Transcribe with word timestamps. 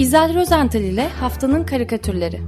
İzel 0.00 0.34
Rozental 0.34 0.82
ile 0.82 1.08
Haftanın 1.08 1.64
Karikatürleri 1.64 2.40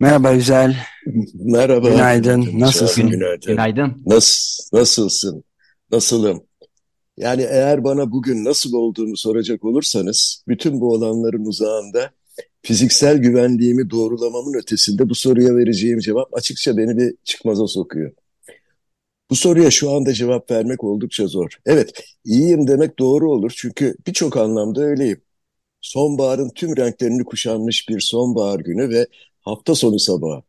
Merhaba 0.00 0.34
Güzel. 0.34 0.76
Merhaba. 1.34 1.88
Günaydın. 1.88 2.60
Nasılsın? 2.60 3.10
Günaydın. 3.10 3.46
Günaydın. 3.46 4.02
Nas, 4.06 4.58
nasılsın? 4.72 5.44
Nasılım? 5.92 6.51
Yani 7.16 7.42
eğer 7.42 7.84
bana 7.84 8.10
bugün 8.12 8.44
nasıl 8.44 8.72
olduğumu 8.72 9.16
soracak 9.16 9.64
olursanız 9.64 10.44
bütün 10.48 10.80
bu 10.80 10.92
olanların 10.92 11.44
uzağında 11.44 12.10
fiziksel 12.62 13.18
güvenliğimi 13.18 13.90
doğrulamamın 13.90 14.54
ötesinde 14.54 15.08
bu 15.08 15.14
soruya 15.14 15.56
vereceğim 15.56 15.98
cevap 15.98 16.34
açıkça 16.36 16.76
beni 16.76 16.96
bir 16.96 17.14
çıkmaza 17.24 17.66
sokuyor. 17.66 18.12
Bu 19.30 19.36
soruya 19.36 19.70
şu 19.70 19.90
anda 19.90 20.12
cevap 20.12 20.50
vermek 20.50 20.84
oldukça 20.84 21.26
zor. 21.26 21.50
Evet, 21.66 22.04
iyiyim 22.24 22.66
demek 22.66 22.98
doğru 22.98 23.32
olur 23.32 23.52
çünkü 23.56 23.96
birçok 24.06 24.36
anlamda 24.36 24.82
öyleyim. 24.82 25.20
Sonbaharın 25.80 26.50
tüm 26.54 26.76
renklerini 26.76 27.24
kuşanmış 27.24 27.88
bir 27.88 28.00
sonbahar 28.00 28.60
günü 28.60 28.88
ve 28.90 29.06
hafta 29.40 29.74
sonu 29.74 29.98
sabahı. 29.98 30.42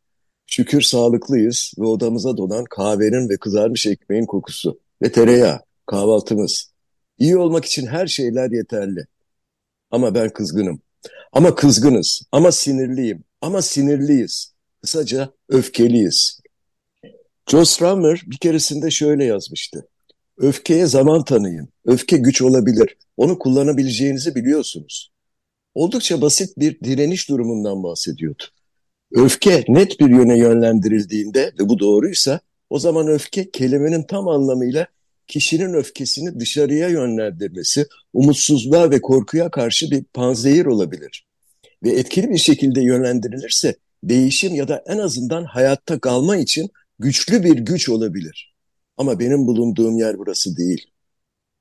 Şükür 0.48 0.81
sağlıklıyız 0.81 1.73
ve 1.80 1.86
odamıza 1.86 2.38
dolan 2.38 2.66
kahvenin 2.66 3.30
ve 3.30 3.38
kızarmış 3.38 3.86
ekmeğin 3.88 4.25
kokusu 4.25 4.80
ve 5.02 5.11
tereyağı, 5.11 5.59
kahvaltımız. 5.86 6.73
İyi 7.17 7.38
olmak 7.38 7.66
için 7.66 7.88
her 7.88 8.08
şeyler 8.08 8.52
yeterli. 8.52 9.06
Ama 9.92 10.16
ben 10.16 10.30
kızgınım. 10.30 10.81
Ama 11.31 11.56
kızgınız. 11.56 12.22
Ama 12.31 12.52
sinirliyim. 12.52 13.23
Ama 13.42 13.62
sinirliyiz. 13.62 14.53
Kısaca 14.81 15.34
öfkeliyiz. 15.50 16.40
Joe 17.50 17.66
Strummer 17.66 18.23
bir 18.28 18.38
keresinde 18.38 18.92
şöyle 18.92 19.25
yazmıştı. 19.25 19.88
Öfkeye 20.38 20.86
zaman 20.86 21.23
tanıyın. 21.25 21.70
Öfke 21.86 22.18
güç 22.18 22.42
olabilir. 22.42 22.97
Onu 23.18 23.40
kullanabileceğinizi 23.40 24.36
biliyorsunuz. 24.36 25.12
Oldukça 25.75 26.22
basit 26.22 26.58
bir 26.58 26.80
direniş 26.80 27.30
durumundan 27.30 27.84
bahsediyordu. 27.84 28.44
Öfke 29.12 29.66
net 29.68 30.00
bir 30.00 30.09
yöne 30.09 30.38
yönlendirildiğinde 30.38 31.53
ve 31.59 31.70
bu 31.70 31.80
doğruysa 31.80 32.40
o 32.70 32.80
zaman 32.80 33.08
öfke 33.08 33.52
kelimenin 33.52 34.03
tam 34.03 34.28
anlamıyla 34.28 34.88
kişinin 35.27 35.73
öfkesini 35.73 36.39
dışarıya 36.39 36.89
yönlendirmesi, 36.89 37.88
umutsuzluğa 38.13 38.91
ve 38.91 39.02
korkuya 39.02 39.52
karşı 39.52 39.91
bir 39.91 40.03
panzehir 40.03 40.66
olabilir. 40.66 41.27
Ve 41.83 41.91
etkili 41.91 42.29
bir 42.29 42.38
şekilde 42.38 42.81
yönlendirilirse 42.81 43.75
değişim 44.03 44.55
ya 44.55 44.67
da 44.67 44.83
en 44.88 44.97
azından 44.97 45.44
hayatta 45.44 45.99
kalma 45.99 46.38
için 46.38 46.69
güçlü 46.99 47.44
bir 47.44 47.57
güç 47.57 47.89
olabilir. 47.89 48.53
Ama 48.97 49.19
benim 49.19 49.47
bulunduğum 49.47 49.97
yer 49.97 50.17
burası 50.17 50.57
değil. 50.57 50.85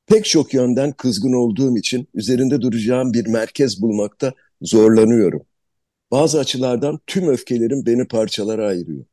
Pek 0.07 0.25
çok 0.25 0.55
yönden 0.55 0.93
kızgın 0.93 1.33
olduğum 1.33 1.77
için 1.77 2.09
üzerinde 2.15 2.61
duracağım 2.61 3.13
bir 3.13 3.27
merkez 3.27 3.83
bulmakta 3.83 4.33
zorlanıyorum. 4.63 5.43
Bazı 6.11 6.39
açılardan 6.39 7.01
tüm 7.07 7.29
öfkelerim 7.29 7.87
beni 7.87 8.09
parçalara 8.09 8.67
ayırıyor. 8.67 9.05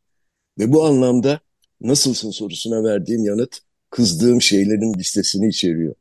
Ve 0.60 0.74
bu 0.74 0.86
anlamda 0.86 1.40
nasılsın 1.82 2.32
sorusuna 2.32 2.84
verdiğim 2.84 3.26
yanıt 3.26 3.60
kızdığım 3.90 4.42
şeylerin 4.42 4.94
listesini 4.94 5.48
içeriyor. 5.48 5.96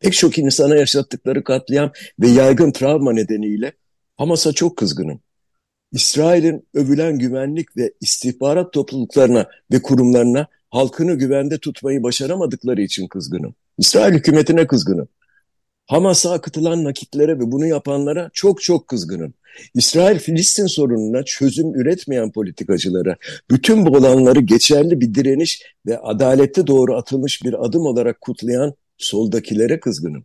Pek 0.00 0.12
çok 0.12 0.38
insana 0.38 0.76
yaşattıkları 0.76 1.44
katliam 1.44 1.92
ve 2.20 2.28
yaygın 2.28 2.72
travma 2.72 3.12
nedeniyle 3.12 3.72
Hamas'a 4.16 4.52
çok 4.52 4.76
kızgınım. 4.76 5.20
İsrail'in 5.92 6.66
övülen 6.74 7.18
güvenlik 7.18 7.76
ve 7.76 7.92
istihbarat 8.00 8.72
topluluklarına 8.72 9.46
ve 9.72 9.82
kurumlarına 9.82 10.46
halkını 10.70 11.14
güvende 11.14 11.58
tutmayı 11.58 12.02
başaramadıkları 12.02 12.82
için 12.82 13.08
kızgınım. 13.08 13.54
İsrail 13.78 14.14
hükümetine 14.14 14.66
kızgınım. 14.66 15.08
Hamas'a 15.86 16.32
akıtılan 16.32 16.84
nakitlere 16.84 17.38
ve 17.38 17.52
bunu 17.52 17.66
yapanlara 17.66 18.30
çok 18.32 18.62
çok 18.62 18.88
kızgınım. 18.88 19.34
İsrail-Filistin 19.74 20.66
sorununa 20.66 21.22
çözüm 21.22 21.74
üretmeyen 21.74 22.32
politikacılara, 22.32 23.16
bütün 23.50 23.86
bu 23.86 23.90
olanları 23.90 24.40
geçerli 24.40 25.00
bir 25.00 25.14
direniş 25.14 25.62
ve 25.86 25.98
adalette 25.98 26.66
doğru 26.66 26.96
atılmış 26.96 27.44
bir 27.44 27.66
adım 27.66 27.86
olarak 27.86 28.20
kutlayan 28.20 28.74
soldakilere 28.98 29.80
kızgınım. 29.80 30.24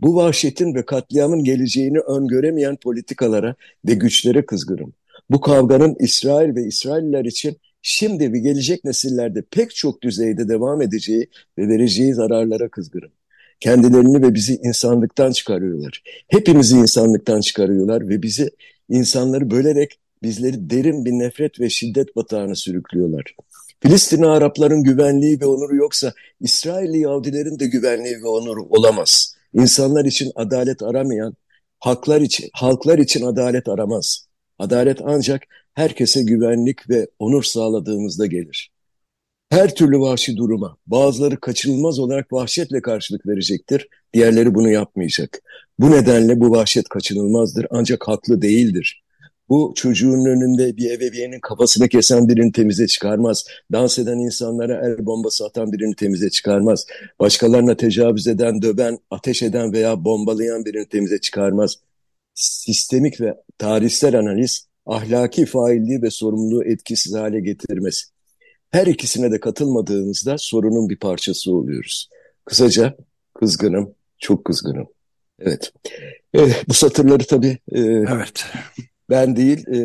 Bu 0.00 0.16
vahşetin 0.16 0.74
ve 0.74 0.84
katliamın 0.84 1.44
geleceğini 1.44 1.98
öngöremeyen 1.98 2.76
politikalara 2.76 3.54
ve 3.84 3.94
güçlere 3.94 4.46
kızgınım. 4.46 4.92
Bu 5.30 5.40
kavganın 5.40 5.96
İsrail 5.98 6.54
ve 6.54 6.66
İsrailler 6.66 7.24
için 7.24 7.56
şimdi 7.82 8.32
ve 8.32 8.38
gelecek 8.38 8.84
nesillerde 8.84 9.42
pek 9.50 9.74
çok 9.74 10.02
düzeyde 10.02 10.48
devam 10.48 10.82
edeceği 10.82 11.28
ve 11.58 11.68
vereceği 11.68 12.14
zararlara 12.14 12.68
kızgınım. 12.68 13.10
Kendilerini 13.60 14.22
ve 14.22 14.34
bizi 14.34 14.54
insanlıktan 14.64 15.32
çıkarıyorlar. 15.32 16.02
Hepimizi 16.28 16.76
insanlıktan 16.76 17.40
çıkarıyorlar 17.40 18.08
ve 18.08 18.22
bizi 18.22 18.50
insanları 18.88 19.50
bölerek 19.50 20.00
bizleri 20.22 20.70
derin 20.70 21.04
bir 21.04 21.12
nefret 21.12 21.60
ve 21.60 21.70
şiddet 21.70 22.16
batağına 22.16 22.54
sürüklüyorlar. 22.54 23.34
Filistinli 23.80 24.26
Arapların 24.26 24.82
güvenliği 24.82 25.40
ve 25.40 25.46
onuru 25.46 25.76
yoksa 25.76 26.12
İsrailli 26.40 26.98
Yahudilerin 26.98 27.58
de 27.58 27.66
güvenliği 27.66 28.22
ve 28.22 28.28
onuru 28.28 28.64
olamaz. 28.64 29.36
İnsanlar 29.54 30.04
için 30.04 30.32
adalet 30.34 30.82
aramayan, 30.82 31.34
halklar 31.78 32.20
için, 32.20 32.50
halklar 32.52 32.98
için 32.98 33.24
adalet 33.24 33.68
aramaz. 33.68 34.26
Adalet 34.58 34.98
ancak 35.04 35.42
herkese 35.74 36.22
güvenlik 36.22 36.90
ve 36.90 37.08
onur 37.18 37.42
sağladığımızda 37.42 38.26
gelir 38.26 38.75
her 39.50 39.74
türlü 39.74 40.00
vahşi 40.00 40.36
duruma 40.36 40.76
bazıları 40.86 41.40
kaçınılmaz 41.40 41.98
olarak 41.98 42.32
vahşetle 42.32 42.82
karşılık 42.82 43.26
verecektir, 43.26 43.88
diğerleri 44.14 44.54
bunu 44.54 44.70
yapmayacak. 44.70 45.42
Bu 45.78 45.90
nedenle 45.90 46.40
bu 46.40 46.50
vahşet 46.50 46.88
kaçınılmazdır 46.88 47.66
ancak 47.70 48.08
haklı 48.08 48.42
değildir. 48.42 49.02
Bu 49.48 49.72
çocuğun 49.76 50.24
önünde 50.24 50.76
bir 50.76 50.90
ebeveynin 50.90 51.40
kafasını 51.40 51.88
kesen 51.88 52.28
birini 52.28 52.52
temize 52.52 52.86
çıkarmaz. 52.86 53.44
Dans 53.72 53.98
eden 53.98 54.18
insanlara 54.18 54.86
el 54.86 55.06
bombası 55.06 55.46
atan 55.46 55.72
birini 55.72 55.94
temize 55.94 56.30
çıkarmaz. 56.30 56.86
Başkalarına 57.20 57.76
tecavüz 57.76 58.26
eden, 58.26 58.62
döven, 58.62 58.98
ateş 59.10 59.42
eden 59.42 59.72
veya 59.72 60.04
bombalayan 60.04 60.64
birini 60.64 60.88
temize 60.88 61.20
çıkarmaz. 61.20 61.76
Sistemik 62.34 63.20
ve 63.20 63.34
tarihsel 63.58 64.18
analiz 64.18 64.68
ahlaki 64.86 65.46
failliği 65.46 66.02
ve 66.02 66.10
sorumluluğu 66.10 66.64
etkisiz 66.64 67.14
hale 67.14 67.40
getirmez. 67.40 68.15
Her 68.76 68.86
ikisine 68.86 69.32
de 69.32 69.40
katılmadığımızda 69.40 70.38
sorunun 70.38 70.88
bir 70.88 70.96
parçası 70.96 71.52
oluyoruz. 71.52 72.10
Kısaca 72.44 72.96
kızgınım, 73.34 73.94
çok 74.18 74.44
kızgınım. 74.44 74.86
Evet. 75.38 75.72
evet 76.34 76.64
bu 76.68 76.74
satırları 76.74 77.26
tabii 77.26 77.58
e, 77.72 77.80
evet. 77.80 78.44
ben 79.10 79.36
değil, 79.36 79.68
e, 79.68 79.78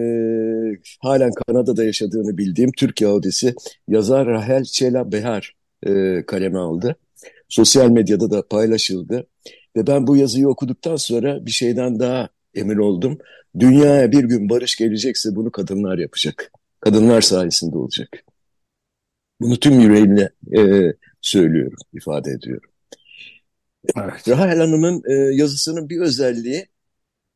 halen 1.00 1.32
Kanada'da 1.32 1.84
yaşadığını 1.84 2.38
bildiğim 2.38 2.72
Türk 2.72 3.02
Yahudisi 3.02 3.56
yazar 3.88 4.28
Rahel 4.28 4.64
Çela 4.64 5.12
Behar 5.12 5.56
e, 5.84 6.24
kaleme 6.26 6.60
aldı. 6.60 6.96
Sosyal 7.50 7.90
medyada 7.90 8.32
da 8.32 8.48
paylaşıldı. 8.48 9.28
Ve 9.76 9.88
ben 9.88 10.08
bu 10.08 10.18
yazıyı 10.18 10.48
okuduktan 10.48 10.96
sonra 10.96 11.46
bir 11.46 11.52
şeyden 11.52 12.00
daha 12.00 12.30
emin 12.56 12.78
oldum. 12.78 13.18
Dünyaya 13.60 14.12
bir 14.12 14.24
gün 14.24 14.50
barış 14.50 14.76
gelecekse 14.76 15.36
bunu 15.36 15.52
kadınlar 15.52 15.98
yapacak. 15.98 16.52
Kadınlar 16.80 17.22
sayesinde 17.22 17.78
olacak. 17.78 18.24
Bunu 19.42 19.60
tüm 19.60 19.80
yüreğimle 19.80 20.30
e, 20.58 20.94
söylüyorum, 21.22 21.78
ifade 21.94 22.32
ediyorum. 22.32 22.70
Evet. 23.98 24.28
Rahel 24.28 24.58
Hanım'ın 24.58 25.04
e, 25.10 25.14
yazısının 25.14 25.90
bir 25.90 26.00
özelliği 26.02 26.68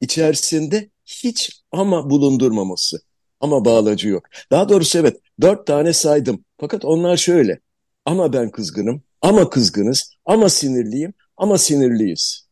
içerisinde 0.01 0.89
hiç 1.05 1.61
ama 1.71 2.09
bulundurmaması. 2.09 3.01
Ama 3.39 3.65
bağlacı 3.65 4.07
yok. 4.09 4.25
Daha 4.51 4.69
doğrusu 4.69 4.99
evet 4.99 5.17
dört 5.41 5.67
tane 5.67 5.93
saydım. 5.93 6.45
Fakat 6.59 6.85
onlar 6.85 7.17
şöyle. 7.17 7.59
Ama 8.05 8.33
ben 8.33 8.51
kızgınım, 8.51 9.03
ama 9.21 9.49
kızgınız, 9.49 10.11
ama 10.25 10.49
sinirliyim, 10.49 11.13
ama 11.37 11.57
sinirliyiz. 11.57 12.49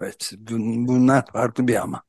Evet 0.00 0.32
bunlar 0.38 1.24
farklı 1.32 1.68
bir 1.68 1.82
ama. 1.82 2.02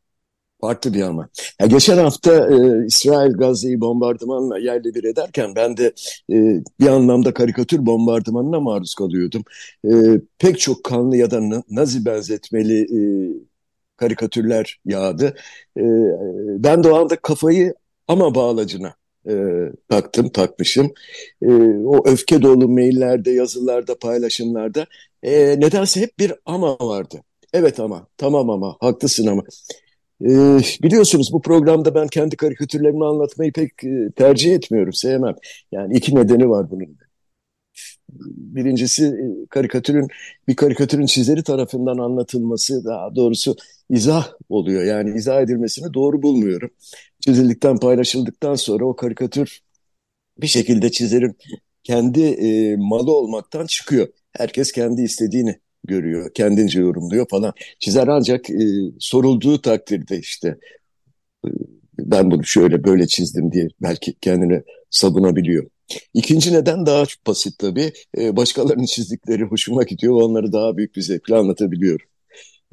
Farklı 0.62 0.94
bir 0.94 1.02
ama. 1.02 1.30
Ya 1.62 1.68
geçen 1.68 1.98
hafta 1.98 2.34
e, 2.36 2.86
İsrail 2.86 3.34
Gazze'yi 3.34 3.82
bombardımanla 3.82 4.58
yerle 4.60 4.96
bir 4.96 5.04
ederken 5.04 5.56
ben 5.56 5.78
de 5.78 5.94
e, 6.32 6.64
bir 6.80 6.88
anlamda 6.88 7.34
karikatür 7.34 7.86
bombardımanına 7.86 8.60
maruz 8.60 8.96
kalıyordum. 8.96 9.44
E, 9.86 9.92
pek 10.40 10.60
çok 10.60 10.84
kanlı 10.84 11.18
ya 11.18 11.32
da 11.32 11.64
nazi 11.70 12.06
benzetmeli 12.06 12.82
e, 12.82 13.00
karikatürler 13.98 14.80
yağdı. 14.86 15.36
E, 15.78 15.84
ben 16.64 16.84
de 16.84 16.92
o 16.92 16.96
anda 16.96 17.16
kafayı 17.16 17.74
ama 18.08 18.36
bağlacına 18.36 18.94
e, 19.30 19.34
taktım, 19.90 20.30
takmışım. 20.30 20.94
E, 21.42 21.48
o 21.86 22.08
öfke 22.08 22.42
dolu 22.42 22.70
maillerde, 22.70 23.32
yazılarda, 23.32 24.00
paylaşımlarda 24.00 24.86
e, 25.24 25.60
nedense 25.60 26.02
hep 26.02 26.20
bir 26.20 26.34
ama 26.46 26.78
vardı. 26.80 27.22
Evet 27.54 27.80
ama, 27.80 28.08
tamam 28.18 28.50
ama, 28.50 28.78
haklısın 28.80 29.28
ama. 29.28 29.44
E, 30.22 30.28
biliyorsunuz 30.84 31.34
bu 31.34 31.42
programda 31.42 31.96
ben 31.96 32.08
kendi 32.08 32.38
karikatürlerimi 32.38 33.06
anlatmayı 33.06 33.54
pek 33.54 33.84
e, 33.84 34.12
tercih 34.16 34.54
etmiyorum, 34.56 34.94
sevmem. 34.94 35.36
Yani 35.72 35.98
iki 35.98 36.16
nedeni 36.16 36.50
var 36.50 36.72
bunun. 36.72 36.98
Birincisi 38.30 39.06
e, 39.06 39.46
karikatürün 39.50 40.08
bir 40.48 40.56
karikatürün 40.56 41.06
çizeri 41.06 41.44
tarafından 41.44 41.98
anlatılması 41.98 42.86
daha 42.86 43.16
doğrusu 43.16 43.56
izah 43.90 44.34
oluyor. 44.50 44.84
Yani 44.84 45.18
izah 45.18 45.42
edilmesini 45.42 45.94
doğru 45.94 46.22
bulmuyorum. 46.22 46.70
Çizildikten 47.20 47.78
paylaşıldıktan 47.78 48.56
sonra 48.56 48.86
o 48.86 48.96
karikatür 48.96 49.60
bir 50.42 50.48
şekilde 50.48 50.92
çizerin 50.92 51.38
kendi 51.84 52.22
e, 52.22 52.76
malı 52.76 53.18
olmaktan 53.18 53.66
çıkıyor. 53.66 54.08
Herkes 54.32 54.72
kendi 54.72 55.02
istediğini 55.02 55.60
görüyor, 55.86 56.32
kendince 56.34 56.80
yorumluyor 56.80 57.28
falan. 57.30 57.54
Çizer 57.80 58.08
ancak 58.08 58.50
e, 58.50 58.66
sorulduğu 59.00 59.62
takdirde 59.62 60.20
işte 60.20 60.58
e, 61.46 61.50
ben 62.00 62.32
bunu 62.32 62.44
şöyle 62.44 62.84
böyle 62.84 63.08
çizdim 63.08 63.52
diye 63.52 63.68
belki 63.82 64.14
kendini 64.22 64.64
savunabiliyor. 64.90 65.66
İkinci 66.14 66.54
neden 66.54 66.86
daha 66.86 67.06
çok 67.06 67.28
basit 67.28 67.60
tabii. 67.60 67.94
E, 68.18 68.36
başkalarının 68.36 68.86
çizdikleri 68.86 69.44
hoşuma 69.44 69.84
gidiyor. 69.84 70.22
Onları 70.22 70.52
daha 70.52 70.78
büyük 70.78 70.96
bir 70.96 71.02
zevkle 71.02 71.36
anlatabiliyorum. 71.36 72.08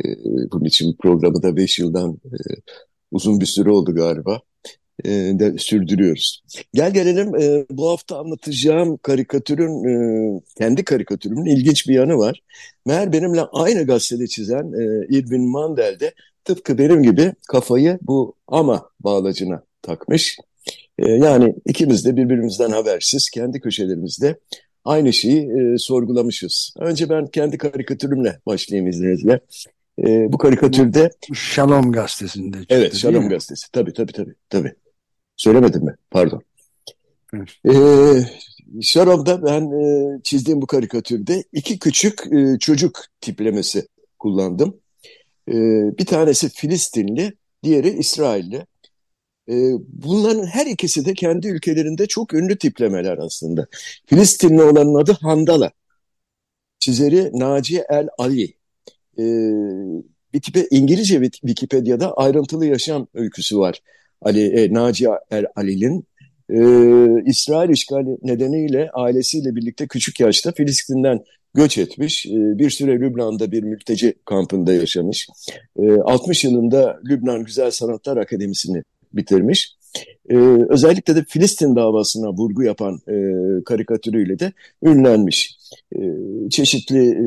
E, 0.04 0.08
bunun 0.52 0.64
için 0.64 0.96
programı 1.00 1.42
da 1.42 1.56
beş 1.56 1.78
yıldan 1.78 2.20
e, 2.24 2.38
uzun 3.10 3.40
bir 3.40 3.46
süre 3.46 3.70
oldu 3.70 3.94
galiba. 3.94 4.40
E, 5.04 5.10
de 5.10 5.58
sürdürüyoruz. 5.58 6.42
Gel 6.74 6.94
gelelim 6.94 7.36
e, 7.36 7.66
bu 7.70 7.90
hafta 7.90 8.18
anlatacağım 8.18 8.96
karikatürün, 8.96 9.84
e, 9.84 10.40
kendi 10.58 10.84
karikatürümün 10.84 11.44
ilginç 11.44 11.88
bir 11.88 11.94
yanı 11.94 12.18
var. 12.18 12.42
Meğer 12.86 13.12
benimle 13.12 13.40
aynı 13.42 13.86
gazetede 13.86 14.26
çizen 14.26 14.72
e, 14.72 15.06
Irvin 15.08 15.50
Mandel 15.50 16.00
de 16.00 16.12
tıpkı 16.44 16.78
benim 16.78 17.02
gibi 17.02 17.32
kafayı 17.48 17.98
bu 18.02 18.34
ama 18.46 18.90
bağlacına 19.00 19.62
takmış. 19.82 20.36
E, 20.98 21.08
yani 21.10 21.54
ikimiz 21.66 22.04
de 22.04 22.16
birbirimizden 22.16 22.70
habersiz 22.70 23.30
kendi 23.30 23.60
köşelerimizde 23.60 24.36
aynı 24.84 25.12
şeyi 25.12 25.50
e, 25.50 25.78
sorgulamışız. 25.78 26.74
Önce 26.78 27.08
ben 27.08 27.26
kendi 27.26 27.58
karikatürümle 27.58 28.40
başlayayım 28.46 28.90
izninizle. 28.90 29.40
E, 29.98 30.32
bu 30.32 30.38
karikatürde... 30.38 31.10
Shalom 31.34 31.92
gazetesinde 31.92 32.58
çıktı 32.58 32.74
Evet, 32.74 32.94
Shalom 32.94 33.28
gazetesi. 33.28 33.72
Tabii 33.72 33.92
tabii 33.92 34.12
tabii. 34.12 34.34
tabii. 34.50 34.74
Söylemedim 35.36 35.84
mi? 35.84 35.94
Pardon. 36.10 36.42
Evet. 37.34 37.48
E, 37.68 38.82
Shalom'da 38.82 39.42
ben 39.42 39.70
e, 39.70 40.20
çizdiğim 40.22 40.62
bu 40.62 40.66
karikatürde 40.66 41.44
iki 41.52 41.78
küçük 41.78 42.32
e, 42.32 42.58
çocuk 42.58 43.04
tiplemesi 43.20 43.86
kullandım. 44.18 44.80
E, 45.48 45.54
bir 45.98 46.06
tanesi 46.06 46.48
Filistinli, 46.48 47.32
diğeri 47.62 47.88
İsrailli. 47.88 48.66
E, 49.48 49.54
bunların 49.88 50.46
her 50.46 50.66
ikisi 50.66 51.04
de 51.04 51.14
kendi 51.14 51.48
ülkelerinde 51.48 52.06
çok 52.06 52.34
ünlü 52.34 52.58
tiplemeler 52.58 53.18
aslında. 53.18 53.66
Filistinli 54.06 54.62
olanın 54.62 54.94
adı 54.94 55.12
Handala. 55.12 55.72
Çizeri 56.78 57.30
Naci 57.32 57.82
El 57.88 58.08
Ali. 58.18 58.54
E, 59.18 59.24
bir 60.34 60.40
tipe 60.40 60.66
İngilizce 60.70 61.22
Wikipedia'da 61.22 62.12
ayrıntılı 62.12 62.66
yaşam 62.66 63.06
öyküsü 63.14 63.58
var. 63.58 63.82
Ali 64.22 64.46
e, 64.46 64.74
Naci 64.74 65.08
El 65.30 65.46
Ali'nin 65.56 66.06
e, 66.50 66.58
İsrail 67.30 67.70
işgali 67.70 68.18
nedeniyle 68.22 68.90
ailesiyle 68.94 69.56
birlikte 69.56 69.86
küçük 69.86 70.20
yaşta 70.20 70.52
Filistin'den 70.52 71.24
göç 71.54 71.78
etmiş. 71.78 72.26
E, 72.26 72.58
bir 72.58 72.70
süre 72.70 73.00
Lübnan'da 73.00 73.52
bir 73.52 73.62
mülteci 73.62 74.14
kampında 74.24 74.74
yaşamış. 74.74 75.28
E, 75.78 75.92
60 75.92 76.44
yılında 76.44 77.00
Lübnan 77.08 77.44
Güzel 77.44 77.70
Sanatlar 77.70 78.16
Akademisi'ni 78.16 78.82
bitirmiş. 79.12 79.76
E, 80.30 80.36
özellikle 80.68 81.16
de 81.16 81.24
Filistin 81.28 81.76
davasına 81.76 82.28
vurgu 82.32 82.62
yapan 82.62 83.00
e, 83.08 83.14
karikatürüyle 83.64 84.38
de 84.38 84.52
ünlenmiş. 84.82 85.56
E, 85.96 86.00
çeşitli 86.50 87.10
e, 87.10 87.26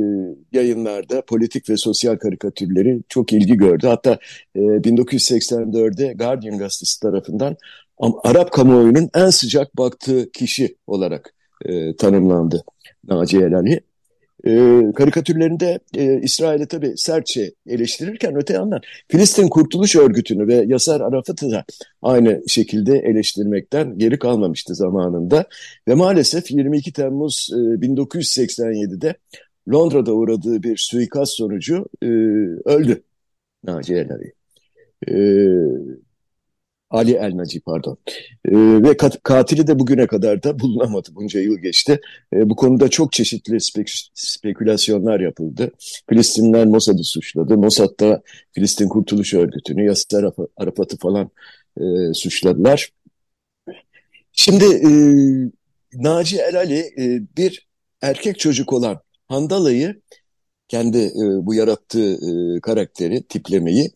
yayınlarda 0.58 1.22
politik 1.26 1.70
ve 1.70 1.78
sosyal 1.78 2.16
karikatürleri 2.16 3.02
çok 3.10 3.34
ilgi 3.34 3.58
gördü. 3.58 3.88
Hatta 3.88 4.18
e, 4.56 4.60
1984'de 4.60 6.14
Guardian 6.14 6.58
gazetesi 6.58 7.00
tarafından 7.00 7.58
Arap 8.24 8.52
kamuoyunun 8.52 9.10
en 9.16 9.30
sıcak 9.30 9.78
baktığı 9.78 10.32
kişi 10.32 10.76
olarak 10.88 11.34
e, 11.66 11.96
tanımlandı 11.96 12.64
Naci 13.08 13.38
Elali 13.38 13.82
e, 14.46 14.84
karikatürlerinde 14.96 15.80
e, 15.98 16.22
İsrail'i 16.22 16.68
tabii 16.68 16.94
sertçe 16.98 17.52
eleştirirken 17.68 18.36
öte 18.36 18.54
yandan 18.54 18.82
Filistin 19.08 19.48
Kurtuluş 19.48 19.96
Örgütü'nü 19.96 20.48
ve 20.48 20.66
Yasar 20.68 21.02
Arafat'ı 21.02 21.52
da 21.52 21.66
aynı 22.02 22.42
şekilde 22.48 22.98
eleştirmekten 23.00 23.98
geri 23.98 24.20
kalmamıştı 24.20 24.76
zamanında. 24.76 25.46
Ve 25.88 25.94
maalesef 25.94 26.52
22 26.52 26.94
Temmuz 26.94 27.50
e, 27.52 27.56
1987'de 27.56 29.16
Londra'da 29.74 30.14
uğradığı 30.14 30.64
bir 30.64 30.78
suikast 30.78 31.34
sonucu 31.34 31.86
e, 32.02 32.06
öldü 32.66 33.04
Naci 33.64 33.94
Elari. 33.94 34.34
E, 35.08 35.16
Ali 36.96 37.14
El 37.14 37.38
Naci 37.38 37.60
pardon. 37.60 37.98
E, 38.46 38.52
ve 38.84 38.98
kat, 38.98 39.24
katili 39.24 39.68
de 39.68 39.80
bugüne 39.80 40.08
kadar 40.08 40.44
da 40.44 40.60
bulunamadı. 40.60 41.10
Bunca 41.16 41.40
yıl 41.40 41.58
geçti. 41.58 42.00
E, 42.34 42.50
bu 42.50 42.56
konuda 42.56 42.90
çok 42.90 43.12
çeşitli 43.12 43.62
spek, 43.62 43.92
spekülasyonlar 44.14 45.20
yapıldı. 45.20 45.72
Filistinler 46.10 46.66
Mossad'ı 46.66 47.04
suçladı. 47.04 47.58
Mossad 47.58 48.00
da 48.00 48.22
Filistin 48.52 48.90
Kurtuluş 48.90 49.34
Örgütü'nü, 49.34 49.86
Yasser 49.86 50.26
Arafat'ı 50.58 50.98
falan 50.98 51.30
e, 51.80 51.84
suçladılar. 52.14 52.90
Şimdi 54.32 54.66
e, 54.66 54.90
Naci 55.94 56.38
El 56.38 56.58
Ali 56.58 56.80
e, 56.80 57.22
bir 57.38 57.68
erkek 58.02 58.40
çocuk 58.40 58.74
olan 58.74 59.00
Handala'yı 59.28 60.02
kendi 60.68 60.98
e, 60.98 61.46
bu 61.46 61.54
yarattığı 61.54 62.14
e, 62.14 62.60
karakteri, 62.62 63.24
tiplemeyi 63.24 63.92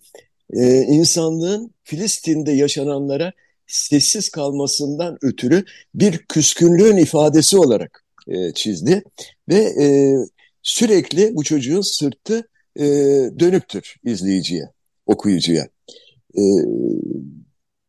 e, 0.54 0.81
insanlığın 0.81 1.74
Filistin'de 1.84 2.51
yaşananlara 2.51 3.31
sessiz 3.68 4.30
kalmasından 4.30 5.18
ötürü 5.22 5.66
bir 5.96 6.18
küskünlüğün 6.18 6.98
ifadesi 6.98 7.57
olarak 7.57 8.06
e, 8.28 8.54
çizdi 8.54 9.03
ve 9.50 9.56
e, 9.56 10.15
sürekli 10.63 11.36
bu 11.36 11.44
çocuğun 11.44 11.82
sırtı 11.82 12.48
e, 12.79 12.86
dönüktür 13.39 13.96
izleyiciye, 14.03 14.70
okuyucuya. 15.06 15.68
E, 16.36 16.41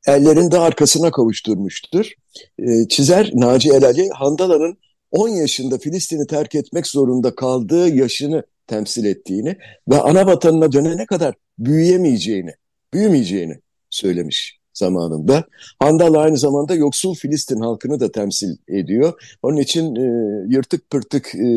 ellerini 0.06 0.50
de 0.50 0.58
arkasına 0.58 1.10
kavuşturmuştur. 1.10 2.12
E, 2.58 2.88
çizer 2.88 3.30
Naci 3.34 3.70
Elali, 3.70 4.08
Handala'nın 4.08 4.78
10 5.10 5.28
yaşında 5.28 5.78
Filistin'i 5.78 6.26
terk 6.26 6.54
etmek 6.54 6.86
zorunda 6.86 7.34
kaldığı 7.34 7.88
yaşını 7.88 8.42
temsil 8.70 9.04
ettiğini 9.04 9.56
ve 9.88 9.96
ana 9.96 10.26
vatanına 10.26 10.72
dönene 10.72 11.06
kadar 11.06 11.34
büyüyemeyeceğini, 11.58 12.54
büyümeyeceğini 12.94 13.60
söylemiş 13.90 14.60
zamanında. 14.74 15.44
Handal 15.78 16.14
aynı 16.14 16.38
zamanda 16.38 16.74
yoksul 16.74 17.14
Filistin 17.14 17.60
halkını 17.60 18.00
da 18.00 18.12
temsil 18.12 18.56
ediyor. 18.68 19.36
Onun 19.42 19.56
için 19.56 19.96
e, 19.96 20.06
yırtık 20.48 20.90
pırtık 20.90 21.34
e, 21.34 21.48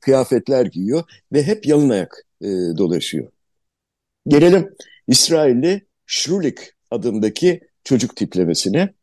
kıyafetler 0.00 0.66
giyiyor 0.66 1.02
ve 1.32 1.42
hep 1.42 1.66
yalın 1.66 1.90
ayak 1.90 2.26
e, 2.40 2.46
dolaşıyor. 2.78 3.28
Gelelim 4.28 4.74
İsrailli 5.08 5.86
Şrulik 6.06 6.58
adındaki 6.90 7.60
çocuk 7.84 8.16
tiplemesine. 8.16 8.94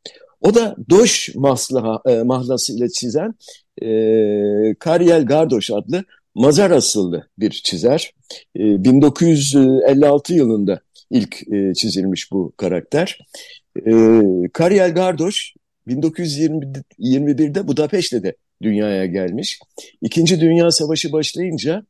O 0.41 0.55
da 0.55 0.75
Doş 0.89 1.35
maslaha, 1.35 2.01
e, 2.05 2.23
mahlası 2.23 2.77
ile 2.77 2.89
çizen 2.89 3.33
e, 3.81 3.87
Karyel 4.79 5.25
Gardoş 5.25 5.71
adlı 5.71 6.03
Mazar 6.35 6.71
asıllı 6.71 7.27
bir 7.39 7.51
çizer. 7.51 8.13
E, 8.55 8.83
1956 8.83 10.33
yılında 10.33 10.81
ilk 11.09 11.53
e, 11.53 11.73
çizilmiş 11.73 12.31
bu 12.31 12.53
karakter. 12.57 13.19
E, 13.77 13.91
Kariel 14.53 14.93
Gardoş 14.93 15.53
1921'de 15.87 17.67
Budapeşte 17.67 18.23
de 18.23 18.35
dünyaya 18.61 19.05
gelmiş. 19.05 19.59
İkinci 20.01 20.41
Dünya 20.41 20.71
Savaşı 20.71 21.11
başlayınca 21.11 21.85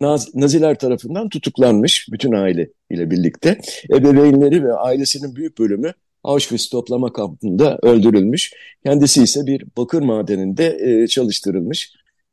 Naz, 0.00 0.34
Naziler 0.34 0.78
tarafından 0.78 1.28
tutuklanmış 1.28 2.08
bütün 2.12 2.32
aile 2.32 2.68
ile 2.90 3.10
birlikte. 3.10 3.60
Ebeveynleri 3.90 4.64
ve 4.64 4.72
ailesinin 4.74 5.36
büyük 5.36 5.58
bölümü 5.58 5.92
Auschwitz 6.24 6.68
toplama 6.68 7.12
kampında 7.12 7.78
öldürülmüş. 7.82 8.52
Kendisi 8.84 9.22
ise 9.22 9.46
bir 9.46 9.64
bakır 9.76 10.02
madeninde 10.02 10.78
e, 10.80 11.06
çalıştırılmış. 11.06 11.92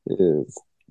E, 0.09 0.13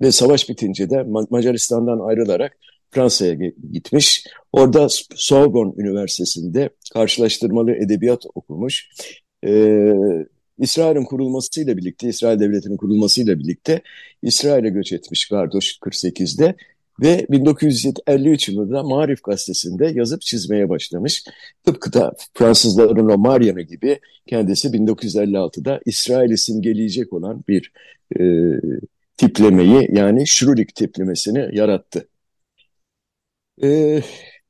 ve 0.01 0.11
savaş 0.11 0.49
bitince 0.49 0.89
de 0.89 1.03
Macaristan'dan 1.29 1.99
ayrılarak 1.99 2.57
Fransa'ya 2.91 3.33
gitmiş. 3.71 4.27
Orada 4.51 4.87
Sorbonne 5.15 5.73
Üniversitesi'nde 5.77 6.69
karşılaştırmalı 6.93 7.71
edebiyat 7.71 8.23
okumuş. 8.35 8.89
Ee, 9.45 9.93
İsrail'in 10.59 11.03
kurulmasıyla 11.03 11.77
birlikte, 11.77 12.07
İsrail 12.07 12.39
Devleti'nin 12.39 12.77
kurulmasıyla 12.77 13.39
birlikte 13.39 13.81
İsrail'e 14.21 14.69
göç 14.69 14.93
etmiş 14.93 15.27
Gardoş 15.27 15.77
48'de 15.81 16.55
ve 17.01 17.27
1953 17.29 18.49
yılında 18.49 18.83
Marif 18.83 19.23
gazetesinde 19.23 19.91
yazıp 19.95 20.21
çizmeye 20.21 20.69
başlamış. 20.69 21.23
Tıpkı 21.65 21.93
da 21.93 22.13
Fransızların 22.33 23.09
o 23.09 23.17
Mariam'ı 23.17 23.61
gibi 23.61 23.99
kendisi 24.27 24.67
1956'da 24.67 25.79
İsrail'i 25.85 26.37
simgeleyecek 26.37 27.13
olan 27.13 27.43
bir 27.47 27.71
e, 28.19 28.23
tiplemeyi 29.27 29.87
yani 29.91 30.27
Şurulik 30.27 30.75
tiplemesini 30.75 31.57
yarattı. 31.57 32.07
E, 33.63 34.01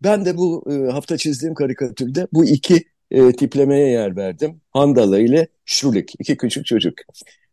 ben 0.04 0.26
de 0.26 0.38
bu 0.38 0.66
e, 0.72 0.92
hafta 0.92 1.18
çizdiğim 1.18 1.54
karikatürde 1.54 2.28
bu 2.34 2.46
iki 2.46 2.84
e, 3.12 3.32
tiplemeye 3.32 3.88
yer 3.88 4.16
verdim. 4.16 4.62
Handala 4.72 5.20
ile 5.20 5.48
Şurulik, 5.66 6.14
iki 6.20 6.38
küçük 6.38 6.66
çocuk. 6.66 6.94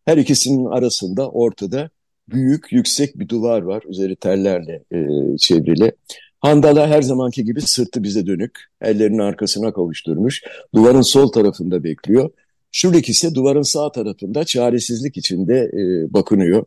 Her 0.05 0.17
ikisinin 0.17 0.65
arasında 0.65 1.31
ortada 1.31 1.91
büyük, 2.29 2.73
yüksek 2.73 3.19
bir 3.19 3.29
duvar 3.29 3.63
var. 3.63 3.83
Üzeri 3.89 4.17
tellerle 4.17 4.83
e, 4.93 4.99
çevrili. 5.39 5.93
Handala 6.41 6.89
her 6.89 7.03
zamanki 7.03 7.45
gibi 7.45 7.61
sırtı 7.61 8.03
bize 8.03 8.27
dönük. 8.27 8.59
Ellerini 8.81 9.23
arkasına 9.23 9.73
kavuşturmuş. 9.73 10.43
Duvarın 10.75 11.03
sol 11.03 11.33
tarafında 11.33 11.85
bekliyor. 11.85 12.31
Şurik 12.73 13.09
ise 13.09 13.35
duvarın 13.35 13.63
sağ 13.63 13.93
tarafında 13.93 14.45
çaresizlik 14.45 15.17
içinde 15.17 15.71
e, 15.73 16.13
bakınıyor. 16.15 16.65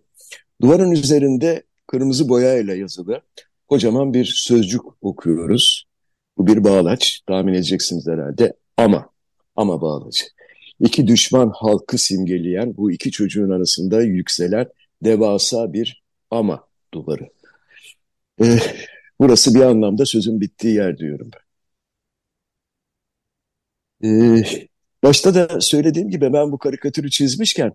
Duvarın 0.63 0.91
üzerinde 0.91 1.63
kırmızı 1.88 2.29
boyayla 2.29 2.75
yazılı 2.75 3.22
kocaman 3.67 4.13
bir 4.13 4.25
sözcük 4.25 4.82
okuyoruz. 5.01 5.86
Bu 6.38 6.48
bir 6.48 6.63
bağlaç 6.63 7.22
tahmin 7.27 7.53
edeceksiniz 7.53 8.08
herhalde 8.08 8.53
ama 8.77 9.10
ama 9.55 9.82
bağlacı. 9.82 10.25
İki 10.79 11.08
düşman 11.08 11.51
halkı 11.55 11.98
simgeleyen 11.98 12.77
bu 12.77 12.91
iki 12.91 13.12
çocuğun 13.12 13.50
arasında 13.50 14.01
yükselen 14.01 14.65
devasa 15.03 15.74
bir 15.74 16.03
ama 16.32 16.67
duvarı. 16.93 17.29
Ee, 18.41 18.60
burası 19.20 19.55
bir 19.55 19.62
anlamda 19.62 20.05
sözün 20.05 20.41
bittiği 20.41 20.75
yer 20.75 20.98
diyorum 20.98 21.32
ben. 21.34 21.43
Ee, 24.10 24.43
başta 25.03 25.36
da 25.36 25.62
söylediğim 25.62 26.10
gibi 26.10 26.34
ben 26.34 26.51
bu 26.51 26.58
karikatürü 26.58 27.10
çizmişken 27.10 27.74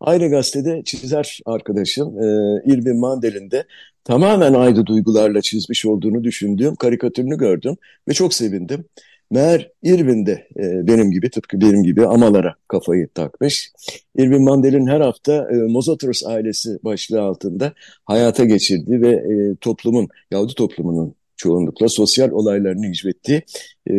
aynı 0.00 0.30
gazetede 0.30 0.82
çizer 0.84 1.40
arkadaşım 1.46 2.22
e, 2.22 2.26
Irvin 2.66 3.00
Mandel'in 3.00 3.50
de 3.50 3.64
tamamen 4.04 4.54
aynı 4.54 4.86
duygularla 4.86 5.40
çizmiş 5.40 5.86
olduğunu 5.86 6.24
düşündüğüm 6.24 6.74
karikatürünü 6.74 7.38
gördüm 7.38 7.76
ve 8.08 8.14
çok 8.14 8.34
sevindim. 8.34 8.84
Meğer 9.30 9.70
Irvin 9.82 10.26
de 10.26 10.48
e, 10.56 10.86
benim 10.86 11.10
gibi 11.10 11.30
tıpkı 11.30 11.60
benim 11.60 11.82
gibi 11.82 12.06
amalara 12.06 12.54
kafayı 12.68 13.08
takmış. 13.08 13.72
Irvin 14.16 14.42
Mandel'in 14.42 14.86
her 14.86 15.00
hafta 15.00 15.48
e, 15.52 15.54
Mozotros 15.54 16.26
ailesi 16.26 16.78
başlığı 16.84 17.22
altında 17.22 17.72
hayata 18.04 18.44
geçirdiği 18.44 19.00
ve 19.00 19.10
e, 19.10 19.56
toplumun, 19.60 20.08
Yahudi 20.30 20.54
toplumunun 20.54 21.14
çoğunlukla 21.36 21.88
sosyal 21.88 22.30
olaylarını 22.30 22.86
hicvettiği 22.86 23.42
e, 23.90 23.94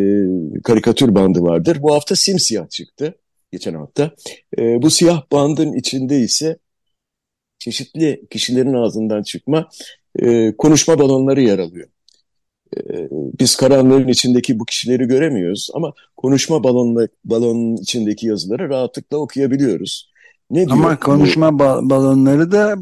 karikatür 0.64 1.16
bandı 1.16 1.42
vardır. 1.42 1.78
Bu 1.82 1.94
hafta 1.94 2.16
simsiyah 2.16 2.70
çıktı 2.70 3.16
geçen 3.52 3.74
hafta. 3.74 4.12
E, 4.58 4.82
bu 4.82 4.90
siyah 4.90 5.24
bandın 5.32 5.74
içinde 5.74 6.20
ise 6.20 6.58
çeşitli 7.60 8.28
kişilerin 8.30 8.74
ağzından 8.74 9.24
çıkma 9.24 9.70
e, 10.20 10.56
konuşma 10.58 11.00
balonları 11.00 11.42
yer 11.42 11.60
alıyor. 11.60 11.90
Ee, 12.78 13.10
biz 13.12 13.56
karanlığın 13.56 14.08
içindeki 14.08 14.60
bu 14.60 14.66
kişileri 14.66 15.06
göremiyoruz 15.06 15.70
ama 15.74 15.94
konuşma 16.18 16.64
balonla, 16.64 17.08
balonun 17.26 17.78
içindeki 17.78 18.28
yazıları 18.28 18.70
rahatlıkla 18.70 19.18
okuyabiliyoruz. 19.18 20.12
Ne 20.52 20.66
diyor? 20.66 20.78
Ama 20.78 21.00
konuşma 21.00 21.54
bu? 21.54 21.60
balonları 21.90 22.52
da 22.52 22.76